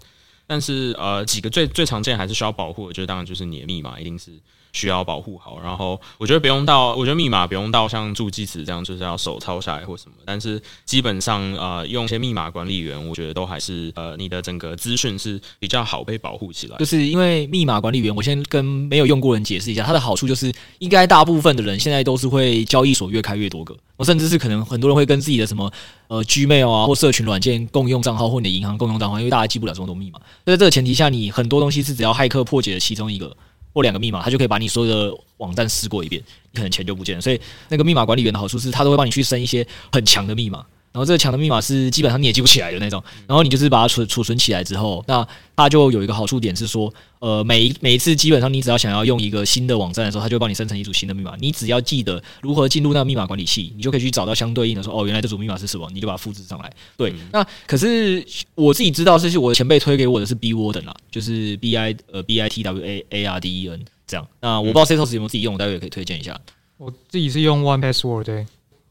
[0.46, 4.32] 但是呃，几个最最常见还是需要保护的，就是当然就是你的密码一定是。
[4.72, 10.12] 需要保护好，然后我觉得不用到，我觉得密码不用到像助记词这样，就是要手抄下来或什么。
[10.24, 16.76] 但是基本上，呃，用一些密码管理员，我觉得都还是呃，你的整个资讯是比较好被保护起来。
[16.78, 25.70] 就是因为密码管理员，我先跟没有用过人解释一下，它的好处就是，应该大部分的人现在都是会交易所越开越多个，我甚至是可能很多人会跟自己的什么
[26.08, 30.20] 呃 Gmail 啊或社群软件共用账号或你的银行共用账号，因为大家记不了这么多密码。
[30.44, 33.36] 在这个前提下，你很多东西是只要骇客破解了其中一个。
[33.72, 37.20] 或两个密码，他就可以把你所有的网站试过一遍，你可能钱就不见了。
[37.20, 40.64] 所以那个密码管理员的好处是，他都会帮你去升一些很强的密码。
[40.92, 56.72] 然后这个强的密码是基本上你也记不起来的那种，然后你就是把它储储存起来之后，那它就有一个好处点是说，呃，每一每一次基本上你只要想要用一个新的网站的时候，它就会帮你生成一组新的密码，你只要记得如何进入那个密码管理器，你就可以去找到相对应的说，哦，原来这组密码是什么，你就把它复制上来。
[56.96, 58.26] 对，那可是
[58.56, 63.84] 我自己知道，是我的前辈推给我的是 Bitwarden 啦，就是 B I 呃 B I T W A A R D E N
[64.08, 64.26] 这样。
[64.40, 66.36] 那我不知道 Setos 有没有自己用，待会也可以推荐一下。
[66.78, 68.46] 我自己是用 One Password 对。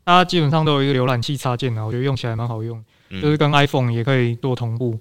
[0.10, 2.84] 它基本上都有一个浏览器插件啊，我觉得用起来蛮好用，
[3.22, 4.98] 就是跟 iPhone 也可以做同步。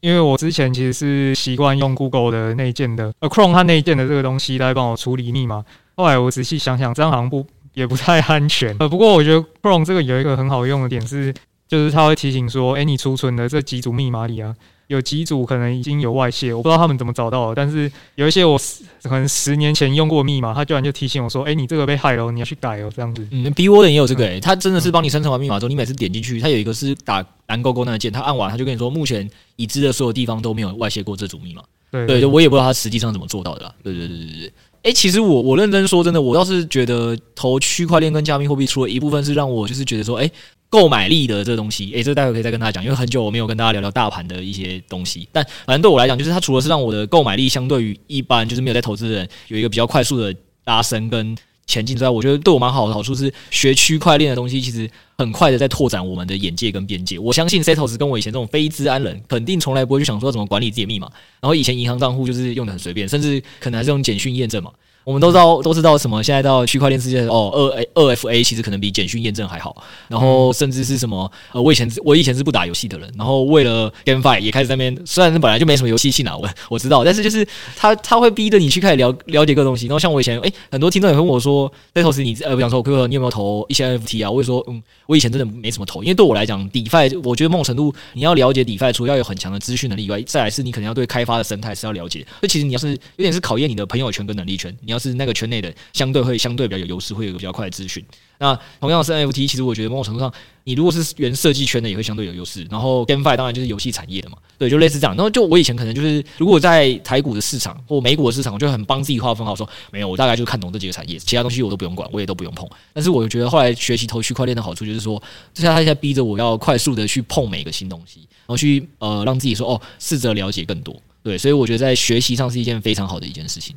[0.00, 5.64] 因为我之前其实是习惯用 Google 的内建的，呃，Chrome 它内建的这个东西来帮我处理密码。
[5.96, 7.44] 后来我仔细想想，这样好像不
[7.74, 8.76] 也不太安全。
[8.78, 11.34] 呃，不过我觉得 Chrome 这个有一个很好用的点是，
[11.66, 14.54] 就是它会提醒说，诶，你储存的这几组密码里啊。
[14.92, 17.54] 有几组可能已经有外泄，我不知道他们怎么找到的。
[17.54, 18.58] 但是有一些我
[19.04, 23.26] 可能十年前用过密码，他居然就提醒我说：“哎、欸，你这个被害了，你要去改哦。”这样子。
[23.30, 31.62] 嗯，Bitwarden 也有这个诶、欸，他真的是帮你生成完密码之后，你每次点进去，他有一个是打蓝勾勾那个键，他按完他就跟你说，目前已知的所有地方都没有外泄过这组密码。
[31.90, 33.74] 对，对，对，我也不知道他实际上怎么做到的啦。
[33.82, 34.52] 对对对对对。
[34.82, 40.32] 哎、欸，其实我我认真说真的，我倒是觉得投区块链跟加密货币，除了一部分是让我就是觉得说，哎、欸。
[40.72, 45.28] 购买力的这个东西，诶、欸，这待会可以再跟大家讲，因为很久我没有跟大家聊聊大盘的一些东西。
[45.30, 57.18] 但反正对我来讲，就是它除了是让我的购买力相对于一般就是没有在投资的人有一个比较快速的拉升跟前进之外，我觉得对我蛮好的好处是学区块链的东西，其实很快的在拓展我们的眼界跟边界。
[57.18, 61.06] 我相信 Setos 跟我以前这种非资安人，肯定从来不会去想说怎么管理自己的密码，
[61.42, 64.72] 然后以前银行账户就是用的很随便，甚至可能还是用简讯验证嘛。
[65.04, 66.22] 我们都知道，都知道什么？
[66.22, 69.82] 现在到区块链世界哦，二 A 二 FA 其实可能比简讯验证还好。
[70.08, 71.30] 然后甚至是什么？
[71.52, 79.86] 呃，我以前我以前是不打游戏的人，然后为了 GameFi 也开始在那边，虽然是本来就没什么游戏性啊，我 我知道，但是就是他他会逼着你去开始了了解各个东西。
[79.86, 84.30] 然后像我以前，诶、欸，很多听众也会问我说，Setos 你呃，不想说，哥哥你有没有投一些 NFT 啊？
[84.30, 92.20] 我会说，嗯，我以前真的没什么投，因为对我来讲，DeFi 我觉得某种程度你要了解 DeFi，除了要有很强的资讯能力以外，再来是你可能要对开发的生态是要了解。
[92.40, 95.74] 所以其实你要是有点是考验你的朋友圈跟能力圈，你要是那个圈内的。
[95.92, 98.04] 相对会相对比较有优势，会有比较快的资讯。
[98.38, 100.32] 那同样是 NFT，其实我觉得某种程度上，
[100.64, 102.66] 你如果是原设计圈的，也会相对有优势。
[102.70, 105.14] 然后 GameFi 当然就是游戏产业的嘛，对，就类似这样。
[105.16, 112.68] 然后就我以前可能就是，如果在台股的市场或美股的市场，我就很帮自己划分好说，没有，我大概就看懂这几个产业，其他东西我都不用管，我也都不用碰。
[112.92, 115.22] 但是我觉得后来学习投区块链的好处就是说，
[115.54, 121.00] 现在他现在逼着我要快速的去碰每个新东西，然后去呃让自己说哦，试着了解更多。
[121.22, 123.76] 对，所以我觉得在学习上是一件非常好的一件事情。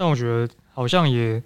[0.00, 1.42] 但我觉得好像也。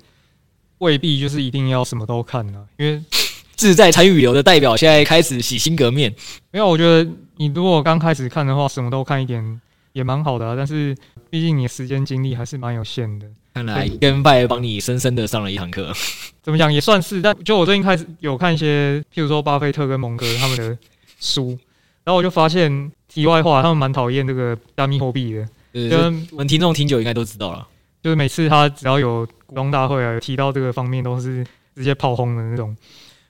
[0.79, 3.01] 未必就是一定要什么都看呢、啊，因为
[3.57, 6.13] 自在参与流的代表现在开始洗心革面。
[6.51, 9.61] 没有，我觉得你如果刚开始看的话，什么都看一点
[9.93, 10.55] 也蛮好的啊。
[10.55, 10.95] 但是
[11.31, 13.27] 毕竟你的时间精力还是蛮有限的。
[13.55, 15.91] 看来 GameFi 帮你深深的上了一堂课。
[16.43, 20.77] 怎么讲也算是，但就我最近开始有看一些，譬如说巴菲特跟蒙哥他们的
[21.19, 21.57] 书，
[22.03, 25.49] 然后我就发现题外话，他们蛮讨厌这个加密货币的。
[25.73, 27.67] 对，对，对，就我们听众听久应该都知道了。
[28.05, 31.43] 就是每次他只要有股东大会啊，提到这个方面，都是
[31.75, 32.77] 直接炮轰的那种。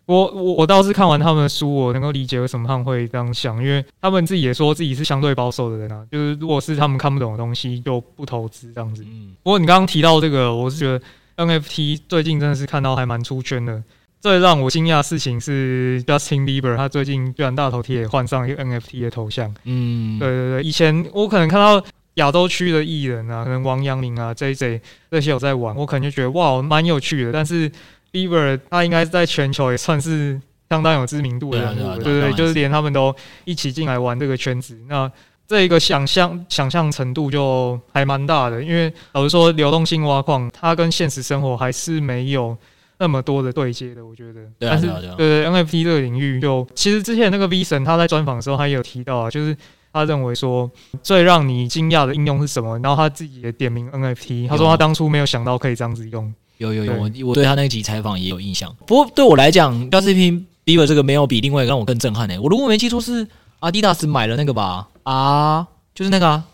[0.07, 6.05] 我我我倒是看完他们的书，我能够理解为什么他们会这样想，因为他们自己也说自己是相对保守的人啊。
[6.11, 9.05] 就是如果是他们看不懂的东西，就不投资这样子。
[9.07, 9.37] 嗯。
[9.45, 11.01] 不过你刚刚提到这个，我是觉得
[11.37, 13.81] NFT 最近真的是看到还蛮出圈的。
[14.21, 19.55] 最让我惊讶的事情是 Justin Bieber，他最近居然大头贴也换上一个 NFT 的头像。
[19.63, 20.19] 嗯。
[20.19, 21.87] 对对对，以前我可能看到。
[22.15, 27.33] 亚洲区的艺人啊，可能王阳明啊、J J 这些有在玩，我可能就觉得哇，蛮有趣的。
[27.33, 27.69] 但是
[28.13, 35.11] Bieber 他应该在全球也算是相当有知名度的人物，对，啊对，就是连他们都一起进来玩这个圈子，那
[35.49, 38.63] 这一个想象想象程度就还蛮大的。
[38.63, 42.57] 因为老实说，流动性挖矿它跟现实生活还是没有
[42.99, 44.41] 那么多的对接的，我觉得。
[44.59, 45.15] 对啊，对啊，对啊。
[45.19, 49.57] 对对，NFT 这个领域就其实之前那个 V 神他在专访的时候，他也有提到啊，就是。
[49.95, 50.69] 他认为说
[51.05, 52.77] 最让你惊讶的应用是什么？
[52.81, 56.35] 然后他自己也点名 NFT，他说他当初没有想到可以这样子用。
[56.59, 58.75] 有有有，我我对他那集采访也有印象。
[58.89, 62.37] 不过对我来讲，Justin Bieber 这个没有比另外一个让我更震撼诶。
[62.41, 63.25] 我如果没记错是
[63.61, 64.89] Adidas 买了那个吧？
[65.05, 66.45] 啊，就是那个啊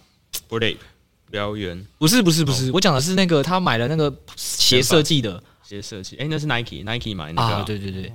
[0.50, 0.76] ，Bored Ape
[1.32, 1.86] 燎原？
[1.96, 6.16] 不是不是不是，我讲的是那个他买了那个鞋设计的鞋设计。
[6.16, 7.62] 诶，那是 Nike，Nike 买那个啊？
[7.62, 8.12] 对对对，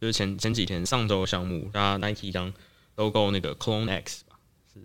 [0.00, 2.52] 就是前前几天上周项目，大家 Nike 当
[2.96, 4.22] Logo 那个 Clone X。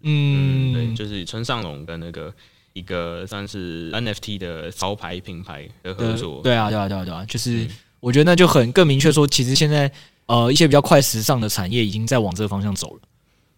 [0.04, 2.34] 嗯，对，就是村上隆跟那个
[2.74, 6.42] 一个算是 NFT 的潮牌品牌的合作。
[6.42, 7.68] 对啊，对啊，对啊，对啊，就是
[8.00, 9.92] 我觉得那就很更明确说，其实现在
[10.26, 13.02] 呃一些比较快时尚的产业已经在往这个方向走了。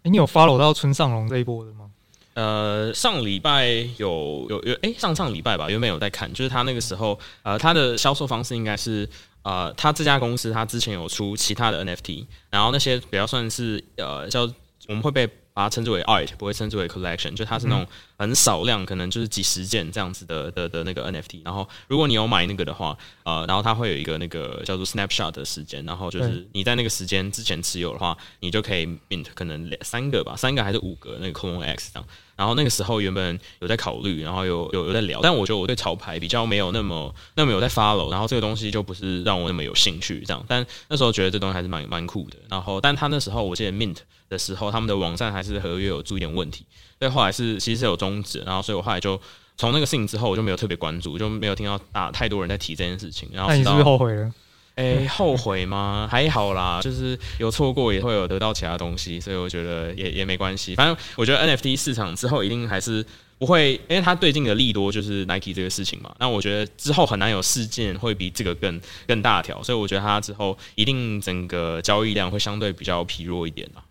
[0.03, 1.89] 哎，你有 follow 到村上隆这一波的吗？
[2.33, 3.67] 呃，上礼拜
[3.97, 9.07] 有有有，哎、欸，上上礼拜吧，原本有在看，就是他那个时候，呃，他的销售方式应该是，
[9.43, 14.51] 呃，他这家公司他之前有出其他的 NFT，然后那些比较算是呃叫
[14.87, 15.29] 我们会被。
[15.53, 17.85] 把它称之为 art，不会称之为 collection，就它是那种
[18.17, 21.41] 很少量，可能就是几十件这样子的的的那个 NFT。
[21.45, 32.07] 然后，如果你有买那个的话，呃，然后它会有一个那个叫做 snapshot 的时间，然后就是你在那个时间之前持有的话，你就可以 mint 可能两三个吧，三个还是五个那个 clone X 这样。
[32.35, 40.43] 然后那个时候原本有在考虑，然后有有有在聊，但我觉得我对潮牌比较没有那么那么有在 follow，然后这个东西就不是让我那么有兴趣这样。
[40.47, 42.37] 但那时候觉得这东西还是蛮蛮酷的。
[42.49, 43.97] 然后，但他那时候我记得 mint。
[44.33, 46.65] 的时候，他们的网站还是合约有出一点问题，
[46.99, 49.19] 所以后来是其实是有终止，然后所以我后来就
[49.55, 53.29] 从那个事情之后，我就没有特别关注，就没有听到大太多人在提这件事情。
[53.31, 54.33] 然后那你是不是后悔了？
[54.75, 56.07] 哎、欸，后悔吗？
[56.09, 60.73] 还好啦，就是有错过也会有得到其他东西，所以我觉得也也没关系。
[60.73, 63.05] 反正我觉得 NFT 市场之后一定还是
[63.37, 66.11] 不会，因为它最近的利多就是 Nike 这个事情嘛。
[66.17, 73.83] 那我觉得之后很难有事件会比这个更更大条，所以我觉得它之后一定整个交易量会相对比较疲弱一点啦。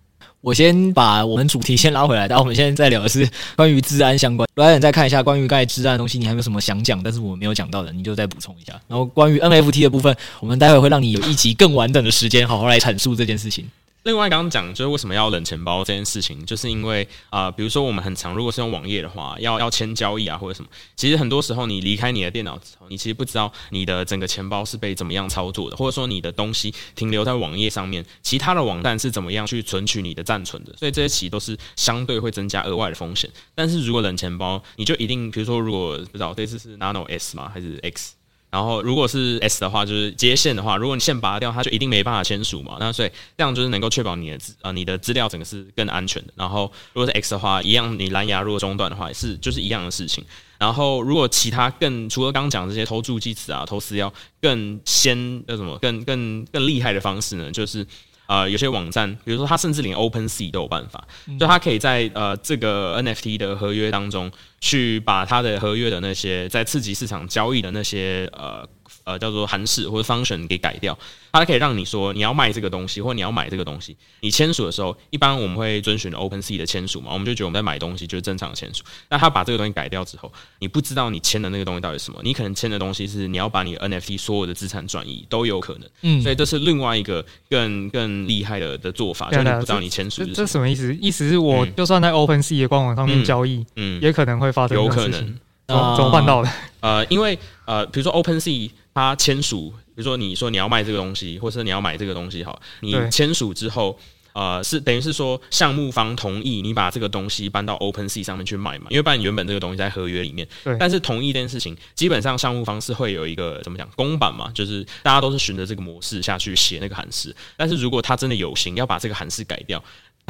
[0.43, 4.47] 我先把我们主题先拉回来，然后我们现在在聊的是关于治安相关。
[4.57, 8.73] 来，你再看一下关于刚才资安的东西，你还有什么想讲，但是我没有讲到的，你就再补充一下。
[8.89, 13.65] 然后关于 NFT 的部分，我们待会会让你有一集更完整的时间，好好来阐述这件事情。
[14.05, 33.31] 另外，刚刚讲就是为什么要冷钱包这件事情，就是因为啊、比如说我们很常，如果是用网页的话，要要签交易啊或者什么，其实很多时候你离开你的电脑之后，你其实不知道你的整个钱包是被怎么样操作的，或者说你的东西停留在网页上面，其他的网站是怎么样去存取你的暂存的，所以这些其实都是相对会增加额外的风险。
[33.55, 38.15] 但是如果冷钱包，你就一定，比如说如果不知道这次是 Nano S 吗还是 X？
[38.53, 42.77] 然后，如果是 S 的话，就是接线的话，如果你线拔掉，它就一定没办法签署嘛。
[42.79, 46.35] 那所以这样就是能够确保你的资啊、呃，你的资料整个是更安全的。
[46.37, 50.23] 然后，如果是 X 的话，一样，你蓝牙如果中断的话，也是就是一样的事情。
[50.59, 57.87] 然后，如果其他更除了刚刚讲这些偷助记词啊、偷私钥更先那什么更更更厉害的方式呢，就是。
[58.33, 61.07] 呃，有些网站，比如说它甚至连 OpenSea 都有办法，
[61.39, 68.67] 就它可以在呃这个 NFT 的合约当中，去把它的合约的那些在刺激市场交易的那些呃。
[69.05, 70.97] 呃，叫做函式或者 function 给改掉，
[71.33, 73.97] 它可以让你说你要卖这个东西，或你要买这个东西。
[74.21, 78.85] 你签署的时候，一般我们会遵循 OpenSea 的签署嘛，我们就觉得我们在买东西就是正常的签署。
[79.09, 85.89] 那他把这个东西改掉之后，你不知道你签的那个东西到底是什么，你可能签的东西是你要把你 NFT 所有的资产转移都有可能。
[86.03, 90.25] 嗯，所以这是另外一个更更厉害的的做法，就是你不知道你签署。
[90.33, 90.95] 这什么意思？
[91.01, 94.77] 意思是我就算在 OpenSea 的官网上面交易，嗯，嗯也可能会发生。
[94.77, 95.39] 有可能。
[95.67, 96.51] 怎么怎么办到的？
[96.81, 98.71] 呃，因为呃，比如说 OpenSea。
[98.95, 103.99] 他签署，比如说你说你要卖这个东西，或者你要买这个东西，好，你签署之后，
[104.35, 108.89] 呃，是等于是说项目方同意你把这个东西搬到 OpenSea 上面去卖嘛？
[108.91, 110.77] 因为不然你原本这个东西在合约里面，对。
[110.79, 114.51] 但是同意这件事情，基本上项目方是会有一个怎么讲公版嘛？
[114.53, 117.35] 就是大家都是循着这个模式下去写那个函式。
[117.57, 119.83] 但是如果他真的有心要把这个函式改掉。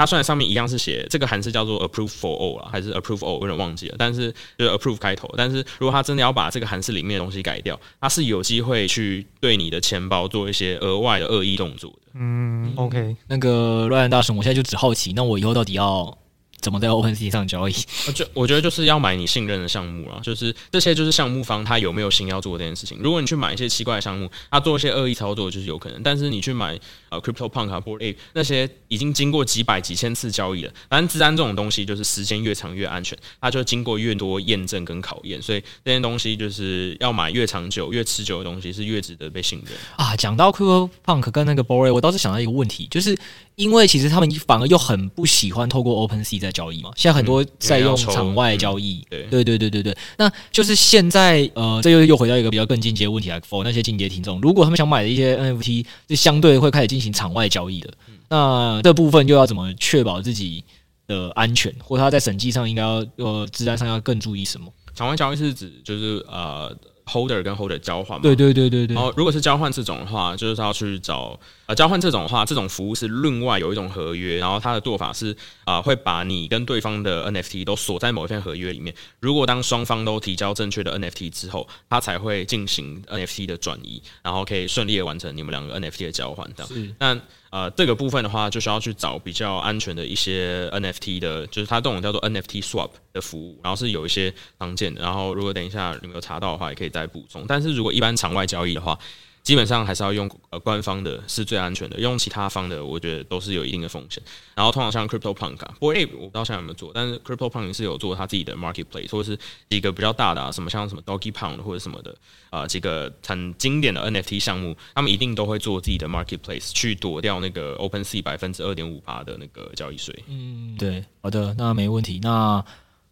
[0.02, 3.94] 它虽然上面一样是写这个函式叫做 approve for all 啊，还是 approve all，我有点忘记了。
[3.96, 5.32] 但是就是 approve 开头。
[5.36, 11.98] 但是如果他真的要把这个函式里面的东西改掉，他是有机会去对你的钱包做一些额外的恶意动作的。
[12.14, 16.18] 嗯，OK，那个乱大神，我现在就只好奇，那我以后到底要？
[16.60, 17.72] 怎么在 OpenSea 上交易？
[18.14, 22.96] 就我觉得就是要买你信任的项目啊，就是这些就是项目方他有没有心要做这件事情。
[23.00, 26.00] 如果你去买一些奇怪的项目，他做一些恶意操作就是有可能。
[26.04, 26.78] 但是你去买
[27.12, 40.16] 呃 CryptoPunk 啊、Bored Ape 那些已经经过几百几千次交易了，反正资安这种东西就是时间越长越安全，它就经过越多验证跟考验，所以这些东西就是要买越长久、越持久的东西是越值得被信任啊。
[40.16, 43.16] 讲到 CryptoPunk 跟那个 Bored Ape，我倒是想到一个问题，就是。
[43.54, 49.98] 因为其实他们反而又很不喜欢透过 OpenSea 在交易嘛，现在很多在用场外交易，嗯、对对对对对对。
[50.16, 57.92] 那就是现在呃，这又又回到一个比较更进阶的问题来，for 那些进阶听众，如果他们想买的一些 NFT，就相对会开始进行场外交易的，
[58.30, 60.64] 那这部分又要怎么确保自己
[61.06, 64.72] 的安全，或者他在审计上应该要呃，资安上要更注意什么？
[64.94, 66.74] 场外交易是指就是呃。
[67.04, 68.94] Holder 跟 Holder 交换嘛，对对对对对。
[68.94, 71.38] 然后如果是交换这种的话，就是他要去找
[71.72, 75.32] 呃交换这种的话，这种服务是另外有一种合约，然后它的做法是
[75.64, 78.94] 啊、呃，会把你跟对方的 NFT 都锁在某一份合约里面。
[79.20, 86.46] 如果当双方都提交正确的 NFT 之后，它才会进行 NFT 的转移，然后可以顺利的完成你们两个 NFT 的交换。
[86.54, 86.72] 这样。
[86.72, 86.94] 是。
[86.98, 95.00] 那呃，这个部分的话，就需要去找比较安全的一些 NFT 的，就是它这种叫做 NFT swap 的服务，然后是有一些常见的。
[95.00, 97.44] 然后如果等一下你们有查到的话，也可以再补充。
[97.46, 98.98] 但是如果一般场外交易的话，
[99.42, 104.22] 基本上还是要用呃官方的是最安全的，用其他方的我觉得都是有一定的风险。
[104.54, 112.12] 然后通常像 CryptoPunk 啊，Bored Ape 我不知道现在有没有做，但是 CryptoPunk 是有做他自己的 Marketplace，或者是一个比较大的啊，什么像什么 Doggy Pound 或者什么的
[112.50, 120.16] 啊、呃，几个很经典的 NFT 项目，他们一定都会做自己的 Marketplace 去躲掉那个 OpenSea 百分之二点五八的那个交易税。
[120.28, 122.20] 嗯，对，好的，那没问题。
[122.22, 122.64] 那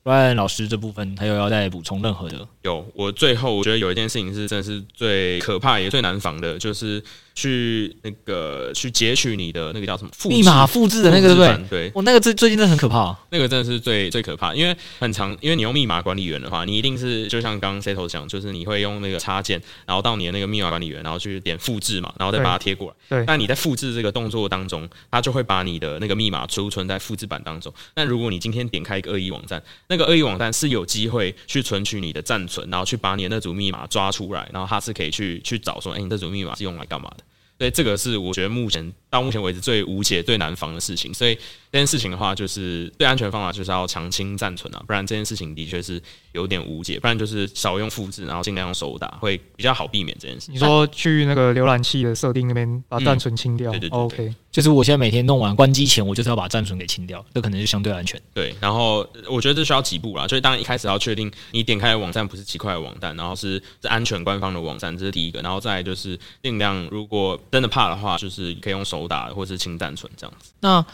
[0.05, 2.49] Ryan 老师这部分他又要再补充任何的？
[2.63, 7.03] 有，我最后我觉得有一件事情是真是最可怕也最难防的，就是。
[7.35, 11.69] 去那个去截取你的那个叫什么复密码复制的那个对不对？
[11.69, 22.95] 对，我、哦、那个最最近真的很可怕、啊，那个真的是最最可怕，因为很长，因为你用密码管理员的话，你一定是就像刚刚 Seto 讲，就是你会用那个插件，然后到你的那个密码管理员，然后去点复制嘛，然后再把它贴过来。
[23.09, 23.25] 对。
[23.27, 27.73] 但你在复制这个动作当中，它就会把你的那个密码储存在复制版当中。
[27.95, 37.25] 但如果你今天点开一个恶意网站，那个恶意网站是有机会去存取你的暂存，然后去把你的那组密码抓出来，然后它是可以去去找说，哎、欸，你这组密码是用来干嘛的？
[37.61, 41.13] 对，这个是我觉得目前到目前为止最无解、最难防的事情。
[41.13, 41.39] 所以
[41.73, 46.03] 这件事情的话，就是最安全的方法就是要强清暂存啊，不然这件事情的确是
[46.33, 46.99] 有点无解。
[46.99, 50.55] 不然就是少用复制，然后尽量用手打，会比较好避免这件事情。
[50.55, 54.35] 你说去那个浏览器的设定那边把暂存清掉，嗯、对，对，，OK。
[54.51, 58.21] 就是我现在每天弄完关机前，我就是要把暂存给清掉，这可能就相对安全。
[58.35, 65.41] 对，然后我觉得这需要几步啦，所以当然一开始要确定你点开的网站不是奇怪的网站，然后是是安全官方的网站，这是第一个。
[65.41, 70.51] 然后再来就是尽量，如果真的怕的话，就是可以用手打或者是清暂存这样子。
[70.59, 70.85] 那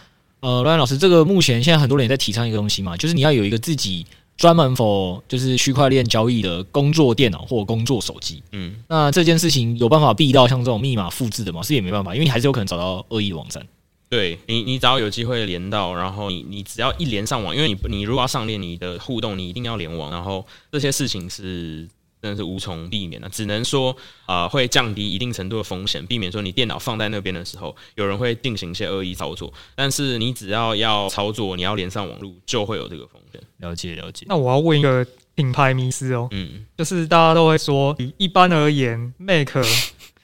[0.41, 4.07] 呃，罗安老师，这个目前现在很多人也在提倡一个东西嘛，就是你要有一个自己。
[4.37, 11.63] 专门 for 就是区块链交易的工作电脑或工作手机，嗯，那这件事情有办法避到像这种密码复制的吗？
[11.63, 13.67] 是也没办法，因为你还是有可能找到恶意网站。
[14.11, 21.89] 对你，你只要有机会连到，然后你你只要一连上网，因为你你如果要上链，你的互动你一定要联网，然后这些事情是。
[22.23, 23.91] 真的是无从避免的，只能说
[24.25, 29.53] 啊、呃，会降低一定程度的风险，避免说你电脑放在那边的时候，有人会进行一些恶意操作。
[29.75, 33.41] 但是你只要要操作，你要连上网络，就会有这个风险。
[33.59, 34.27] 了解了解。
[34.29, 39.51] 那我要问一个品牌迷思哦，嗯， 就是大家都会说，一般而言，Mac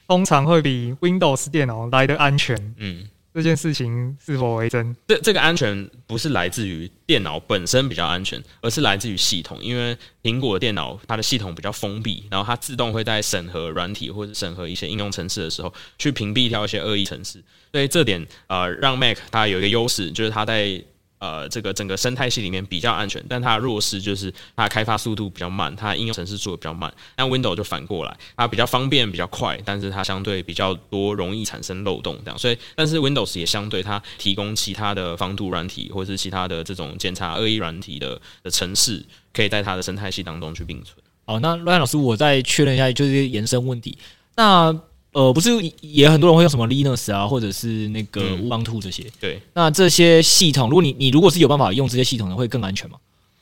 [0.07, 3.07] 通常会比 Windows 电脑来的安全，嗯。
[3.33, 4.95] 这件事情是否为真？
[5.07, 9.57] 这这个安全不是来自于电脑本身比较安全，而是来自于系统。
[9.61, 17.43] 因为苹果电脑它的系统比较封闭，然后它自动会在审核软体或者审核一些应用程式的时候，去屏蔽掉一些恶意程式。
[17.71, 20.83] 所以这点啊，让 Mac 它有一个优势，就是它在。
[21.23, 26.93] 呃，这个整个生态系里面比较安全，但它的弱势就是它的开发速度比较慢，它应用程式做的比较慢。
[27.15, 32.37] 那 Windows 就反过来，它比较方便、比较快，但是它相对比较多容易产生漏洞这样。
[32.37, 39.01] 所以，但是 Windows 也相对它提供其他的防毒软体，或者是其他的这种检查恶意软体的的程式，
[39.31, 40.97] 可以在它的生态系当中去并存。
[41.25, 43.97] 好，那 Ryan 老师，我再确认一下，就是延伸问题。
[44.35, 44.77] 那
[45.13, 45.49] 呃，不是，
[45.81, 49.05] 也很多人会用什么 Linux 啊，或者是那个 Ubuntu 这些。
[49.19, 52.97] 对，那这些系统，如果你你如果是有办法用这些系统的，会更安全吗？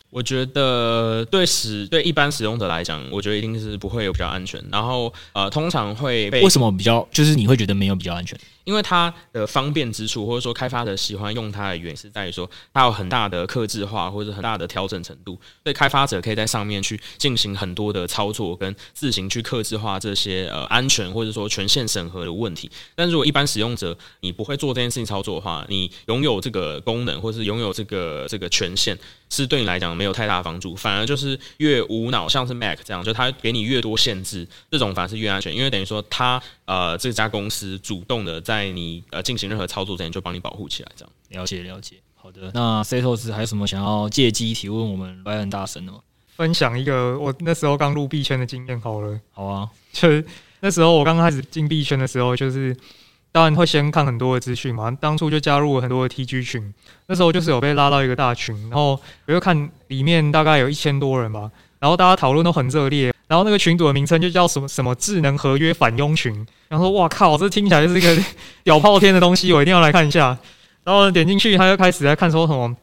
[0.09, 4.61] 我觉得对使对一般使用者来讲，我觉得一定是不会有比较安全。
[4.69, 8.37] 然后呃，通常会被为什么比较就是你会觉得没有比较安全？
[8.63, 22.69] 因为它的方便之处，或者说开发者喜欢用它的原因是在于说，它有很大的克制化或者很大的调整程度，所以开发者可以在上面去进行很多的操作，跟自行去克制化这些呃安全或者说权限审核的问题。
[22.95, 28.97] 但如果一般使用者你不会做这件事情操作的话，你拥有这个功能或是拥有这个这个权限，
[29.29, 41.13] 是对你来讲没有太大帮助，反而就是越无脑，像是 Mac 这样，就它给你越多限制，这种反而是越安全，因为等于说它呃这家公司主动的在你呃进行任何操作之前就帮你保护起来，这样。
[41.29, 42.51] 了解了解，好的。
[42.53, 45.99] 那 Setos 还有什么想要借机提问我们 Ryan 大神的吗？
[46.35, 49.19] 分享一个我那时候刚入币圈的经验好了。
[49.31, 50.25] 好啊，就是
[50.59, 52.75] 那时候我刚开始进币圈的时候，就是。
[53.33, 56.73] 当然会先看很多的资讯嘛，当初就加入了很多的 TG 群，
[57.07, 61.49] 那时候就是有被拉到一个大群，然后我就看里面大概有一千多人吧，
[61.81, 66.31] 然后大家讨论都很热烈，然后那个群组的名称就叫什么什么智能合约反佣群，
[66.69, 68.23] 然后说哇靠，这听起来就是一个
[68.63, 70.37] 屌爆天的东西，我一定要来看一下，
[70.83, 72.73] 然后点进去他就开始在看说什么。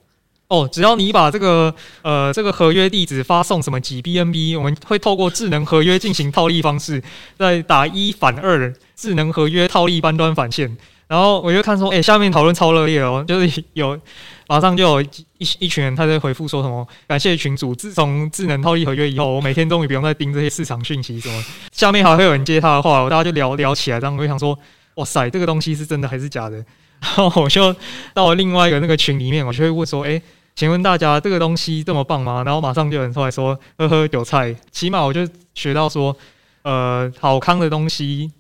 [0.48, 7.02] 哦，只要你把这个呃这个合约地址发送什么几 BNB，我们会透过智能合约进行套利方式，
[7.38, 10.74] 再打一反二智能合约套利搬端返现。
[11.06, 13.98] 然后我就看说，哎、下面讨论超热烈哦，就是有
[14.48, 15.08] 马上就有一
[15.60, 21.44] 一群人他在回复说什么，感谢群主，自从智能套利合约以后，我每天终于不用再盯这些市场讯息什么。
[21.70, 24.58] 下面还会有人接他的话，我大家就聊聊起来，这样我就想说，
[24.94, 26.56] 哇塞，这个东西是真的还是假的？
[27.00, 27.72] 然后我就
[28.12, 30.22] 到了另外一个那个群里面，我就会问说，哎、欸。
[30.56, 32.42] 请问大家这个东西这么棒吗？
[32.44, 35.20] 然后马上就有人出来说：“呵呵，韭菜。”起码我就
[35.54, 36.16] 学到说，
[36.62, 38.32] 呃，好康的东西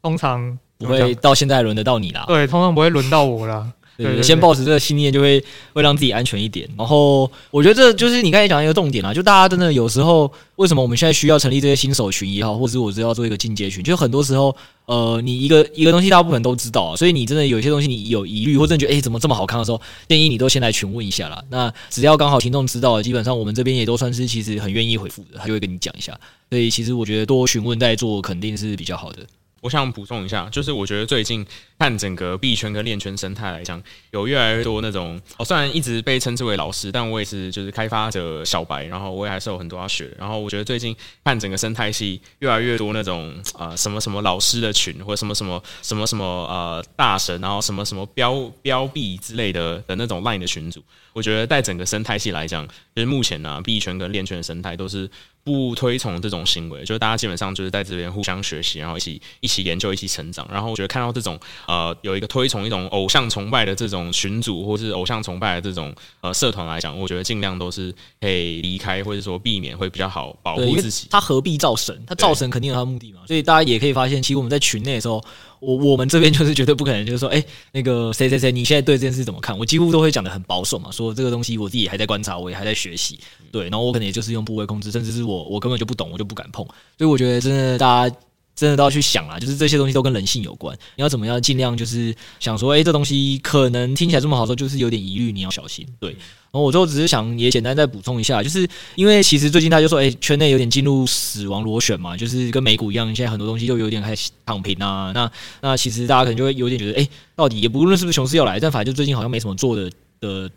[0.00, 2.26] 通常不会到现在轮得到你啦。
[2.28, 3.72] 对，通常不会轮到我啦。
[3.96, 5.42] 对，先保持这个信念，就会
[5.72, 6.68] 会让自己安全一点。
[6.76, 14.54] 然后，我觉得这就是你刚才讲的一个重点啊，就大家真的有时候，为什么我们现在需要成立这些新手群也好，或者是我是要做一个进阶群，就很多时候，
[14.86, 21.40] 呃，你一个一个东西大部分都知道啊，所以你真的有些东西你有疑虑，或者你觉得诶怎么这么好看的时候，建议你都先来询问一下啦。
[21.48, 26.18] 那只要刚好听众知道了，基本上我们这边也都算是其实很愿意回复的，他就会跟你讲一下。
[26.50, 29.18] 所以其实我觉得多询问再做肯定是比较好的。
[29.60, 31.44] 我想补充一下，就是我觉得最近
[31.84, 40.10] 看整个币圈跟链圈生态来讲，有越来越多那种，哦虽然一直被称之为老师，但我也是就是开发者小白，然后我也还是有很多要学。
[40.18, 50.82] 然后我觉得最近看整个生态系越来越多那种啊、什么什么老师的群，或者什么什么什么什么呃大神，然后什么什么标标币之类的的那种 line 的群组，
[51.12, 52.66] 我觉得在整个生态系来讲，
[52.96, 55.10] 就是目前呢、币圈跟链圈的生态都是。
[55.46, 60.48] 不推崇这种行为，就是大家基本上就是在这边互相学习，然后一起一起研究，一起成长。
[60.50, 61.38] 然后我觉得看到这种
[61.74, 71.08] 呃有一个推崇一种偶像崇拜的这种群组，或是偶像崇拜的这种呃社团来讲，我觉得尽量都是可以离开，或者说避免会比较好保护自己。
[71.10, 72.00] 他何必造神？
[72.06, 73.20] 他造神肯定有他的目的嘛。
[73.26, 75.22] 所以大家也可以发现，其实我们在群内的时候。
[75.60, 79.56] 我我们这边就是绝对不可能，就是说，哎、欸，那个谁谁谁，你现在对这件事怎么看？
[79.58, 83.18] 我几乎都会讲的很保守嘛，说这个东西我自己还在观察，我也还在学习，
[83.50, 86.62] 对，然后我可能也就是用部位控制，甚至是我我根本就不懂，我就不敢碰。
[86.98, 88.16] 所以我觉得真的大家
[88.56, 96.10] 真的都要去想啊，就是这些东西都跟人性有关，你要怎么样尽量就是想说，哎、欸，这东西可能听起来这么好说，就是有点疑虑，你要小心，对。
[96.10, 105.10] 然后我就只是想也简单再补充一下，就是因为其实最近大家就说，哎，圈内有点进入死亡螺旋嘛，就是跟美股一样，现在很多东西就有点开始躺平啊。
[105.12, 105.28] 那
[105.60, 109.90] 那其实大家可能就会有点觉得，哎，到底也不论是不是熊市要来，但反正就最近好像没什么做的
[110.20, 110.50] 的。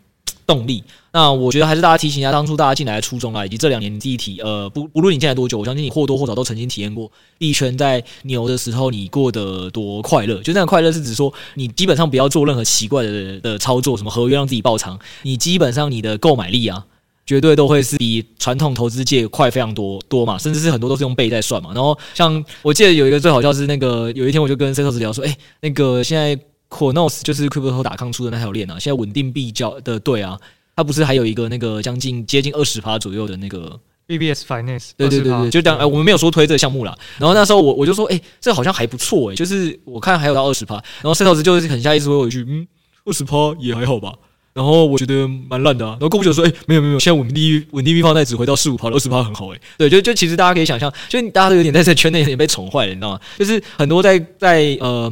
[0.48, 0.82] 动力，
[1.12, 10.36] 那我觉得还是大家提醒一下，当初大家进来的初衷啊，以及这两年你自己体，呃，不不论你进来多久，我相信你或多或少都曾经体验过币圈在牛的时候你过得多快乐。
[10.36, 16.82] 就这样快乐是指说，你基本上不要做任何奇怪的的操作，什么合约让自己爆仓，你基本上你的购买力啊，
[17.26, 21.72] 绝对都会是比传统投资界快非常多多嘛，甚至是很多都是用倍在算嘛。
[21.74, 26.42] 然后像我记得有一个最好笑是那个有一天我就跟 Setos 聊说，哎，那个现在。
[26.70, 30.38] Cronos 就是 Crypto 打抗出的那条链啊，现在稳定币交的对啊，
[30.76, 34.90] 它不是还有一个那个将近接近二十趴左右的那个 BBS Finance？
[34.96, 35.78] 对对对对，就这样。
[35.78, 36.96] 哎，我们没有说推这个项目啦。
[37.18, 40.74] 然后那时候我我就说，哎，这好像还不错哎，就是我看还有到二十趴。
[40.74, 42.66] 然后 Setos 就是很下意识回我一句，嗯，
[43.04, 44.12] 二十趴也还好吧。
[44.52, 45.92] 然后我觉得蛮烂的啊。
[45.92, 49.60] 然后过不久说，哎，没有没有，现在稳定稳定币放贷只回到四五趴了，二十趴很好哎。
[49.76, 53.20] 对，就就其实大家可以想象，就大家都有点在这圈内有点被宠坏了，你知道吗？
[53.38, 55.10] 就是很多在在呃。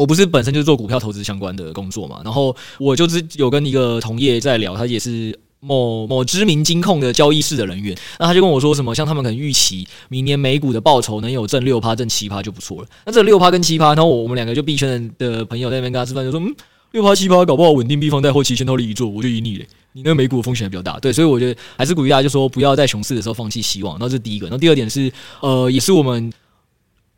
[0.00, 12.88] 我不是本身就是做股票投资相关的工作嘛，然后我就是有跟一个同业在聊，他也是某某知名金控的交易室的人员，那他就跟我说什么，像他们可能预期明年美股的报酬能有挣六趴、挣七趴就不错了。
[13.04, 16.56] 那这六趴跟七趴，然后我们两个就币圈的朋友在那边跟他吃饭，就说嗯，
[16.92, 19.66] 六趴七趴搞不好稳定币放贷后期先套利一做，我就赢你嘞。
[19.92, 23.98] 你那个美股的风险还比较大，对，所以我觉得还是鼓励大家，就说不要在熊市的时候放弃希望。
[24.00, 26.32] 那这是第一个，那第二点是，呃，也是我们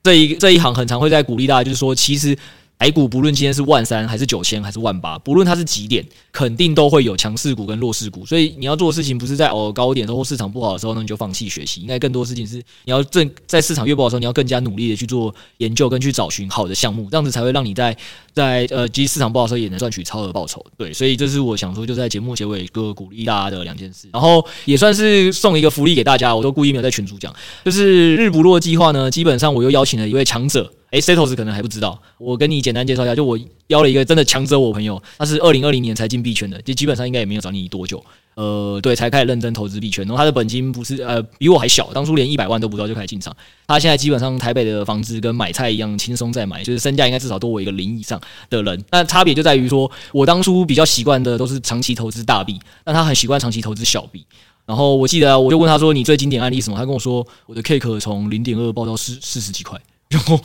[0.02, 2.36] 这一这一行很常会在鼓励大家，就是说其实。
[2.82, 8.26] 台股不论今天是万三还是九千还是万八，不论它是几点，肯定都会有强势股跟弱势股。
[8.26, 11.80] 所以你要做的事情不是在偶尔高点的时候或市场不好的时候，那你就放弃学习。
[11.80, 17.96] 应该更多事情是你要正在市场越不好的时候，你要更加努力的去做研究跟去找寻好的项目，这样子才会让你在
[18.34, 20.60] 在呃即使市场不好的时候也能赚取超额报酬。
[20.76, 26.34] 对，所以这是我想说，就在节目结尾哥鼓励大家的两件事，然后也算是送一个福利给大家。
[26.34, 27.32] 我都故意没有在群主讲，
[27.64, 30.68] 就是日不落计划呢，基本上我又邀请了一位强者。
[30.93, 33.38] 诶 Setos 可能还不知道，我跟你简单介绍一下，就我
[33.68, 43.34] 邀了一个真的强者，我朋友，他是二零二零年才进币圈的，就基本上应该也没有找你多久，呃，对，才开始认真投资币圈，然后他的本金不是呃比我还小，当初连一百万都不到就开始进场，
[43.66, 48.20] 他现在基本上台北的房子跟买菜一样轻松在买，就是身价应该至少多我一个零以上
[48.51, 54.22] 的人，那差别就在于说我当初比较习惯的都是长期投资大币，但他很习惯长期投资小币，
[54.66, 56.76] 然后我记得我就问他说，你最经典案例什么？
[56.76, 59.80] 他跟我说我的 Cake 从零点二爆到四四十几块，
[60.11, 60.38] 然后。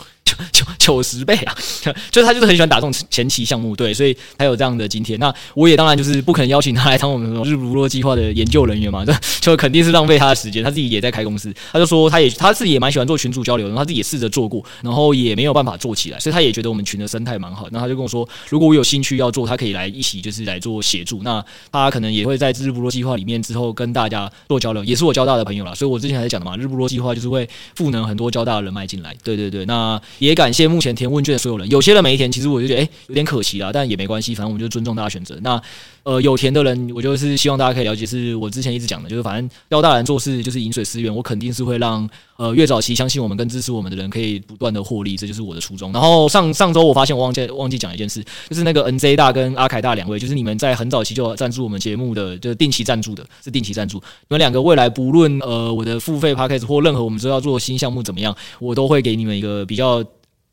[0.51, 1.55] 九九十倍啊！
[2.11, 5.19] 就是他就是很喜欢打这种前期项目，对，所以他有这样的今天。
[5.19, 10.63] 那我也当然就是不可能邀请他来当我们日不落计划的研究人员嘛，这 就肯定是浪费他的时间。
[10.63, 17.67] 他自己也在开公司，他就说他也他自己也蛮喜欢做群组交流的，他自己也试着做过，然后也没有办法做起来，所以他也觉得我们群的生态蛮好。
[17.71, 21.21] 那他就跟我说，如果我有兴趣要做，他可以来一起就是来做协助。
[21.23, 25.73] 那他可能也会在日不落计划里面之后跟大家做交流，也是我交大的朋友啦。
[25.73, 29.15] 所以我之前还在讲的嘛，日不落计划就是会赋能很多交大的人脉进来。
[29.23, 29.99] 对对对，那。
[30.19, 35.37] 也感谢目前填问卷的所有人，有些人没填，其实我就觉得哎、有点可惜啦，但也没关系，反正我们就尊重大家选择。
[35.41, 35.61] 那
[36.03, 45.91] 呃有填的人，我就是希望大家可以了解，是我之前一直讲的，就是反正廖大人做事就是饮水思源，我肯定是会让呃越早期相信我们跟支持我们的人可以不断的获利，这就是我的初衷。
[45.91, 53.97] 然后上上周我发现我忘记忘记讲一件事，就是那个 NZ 大跟阿凯大两位，就是你们在很早期就赞助我们节目的，就是定期赞助的，是定期赞助。
[53.97, 60.03] 你们两个未来不论呃我的付费 Podcast 或任何我们知道做新项目怎么样，我都会给你们一个比较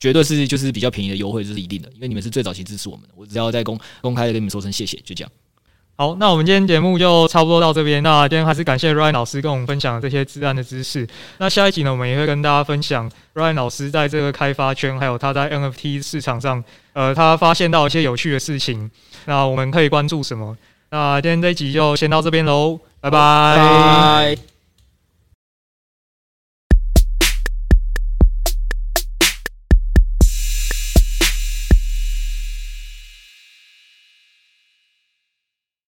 [0.01, 3.11] 绝对是就是比较便宜的优惠，这是一定的，因为你们是最早期支持我们的。
[3.17, 5.31] 我只要在公公开的跟你们说声谢谢，就这样。
[5.97, 8.03] 好，那我们今天节目就差不多到这边。
[8.03, 11.07] 那今天还是感谢 Ryan 老师跟我们分享这些资安的知识。
[11.39, 16.65] 那下一集呢，我们也会跟大家分享 Ryan 老师在这个开发圈，还有他在 NFT 市场上，
[16.95, 18.91] 呃，他发现到一些有趣的事情。
[19.27, 20.57] 那我们可以关注什么？
[20.91, 24.54] 那今天这一集就先到这边喽，拜拜。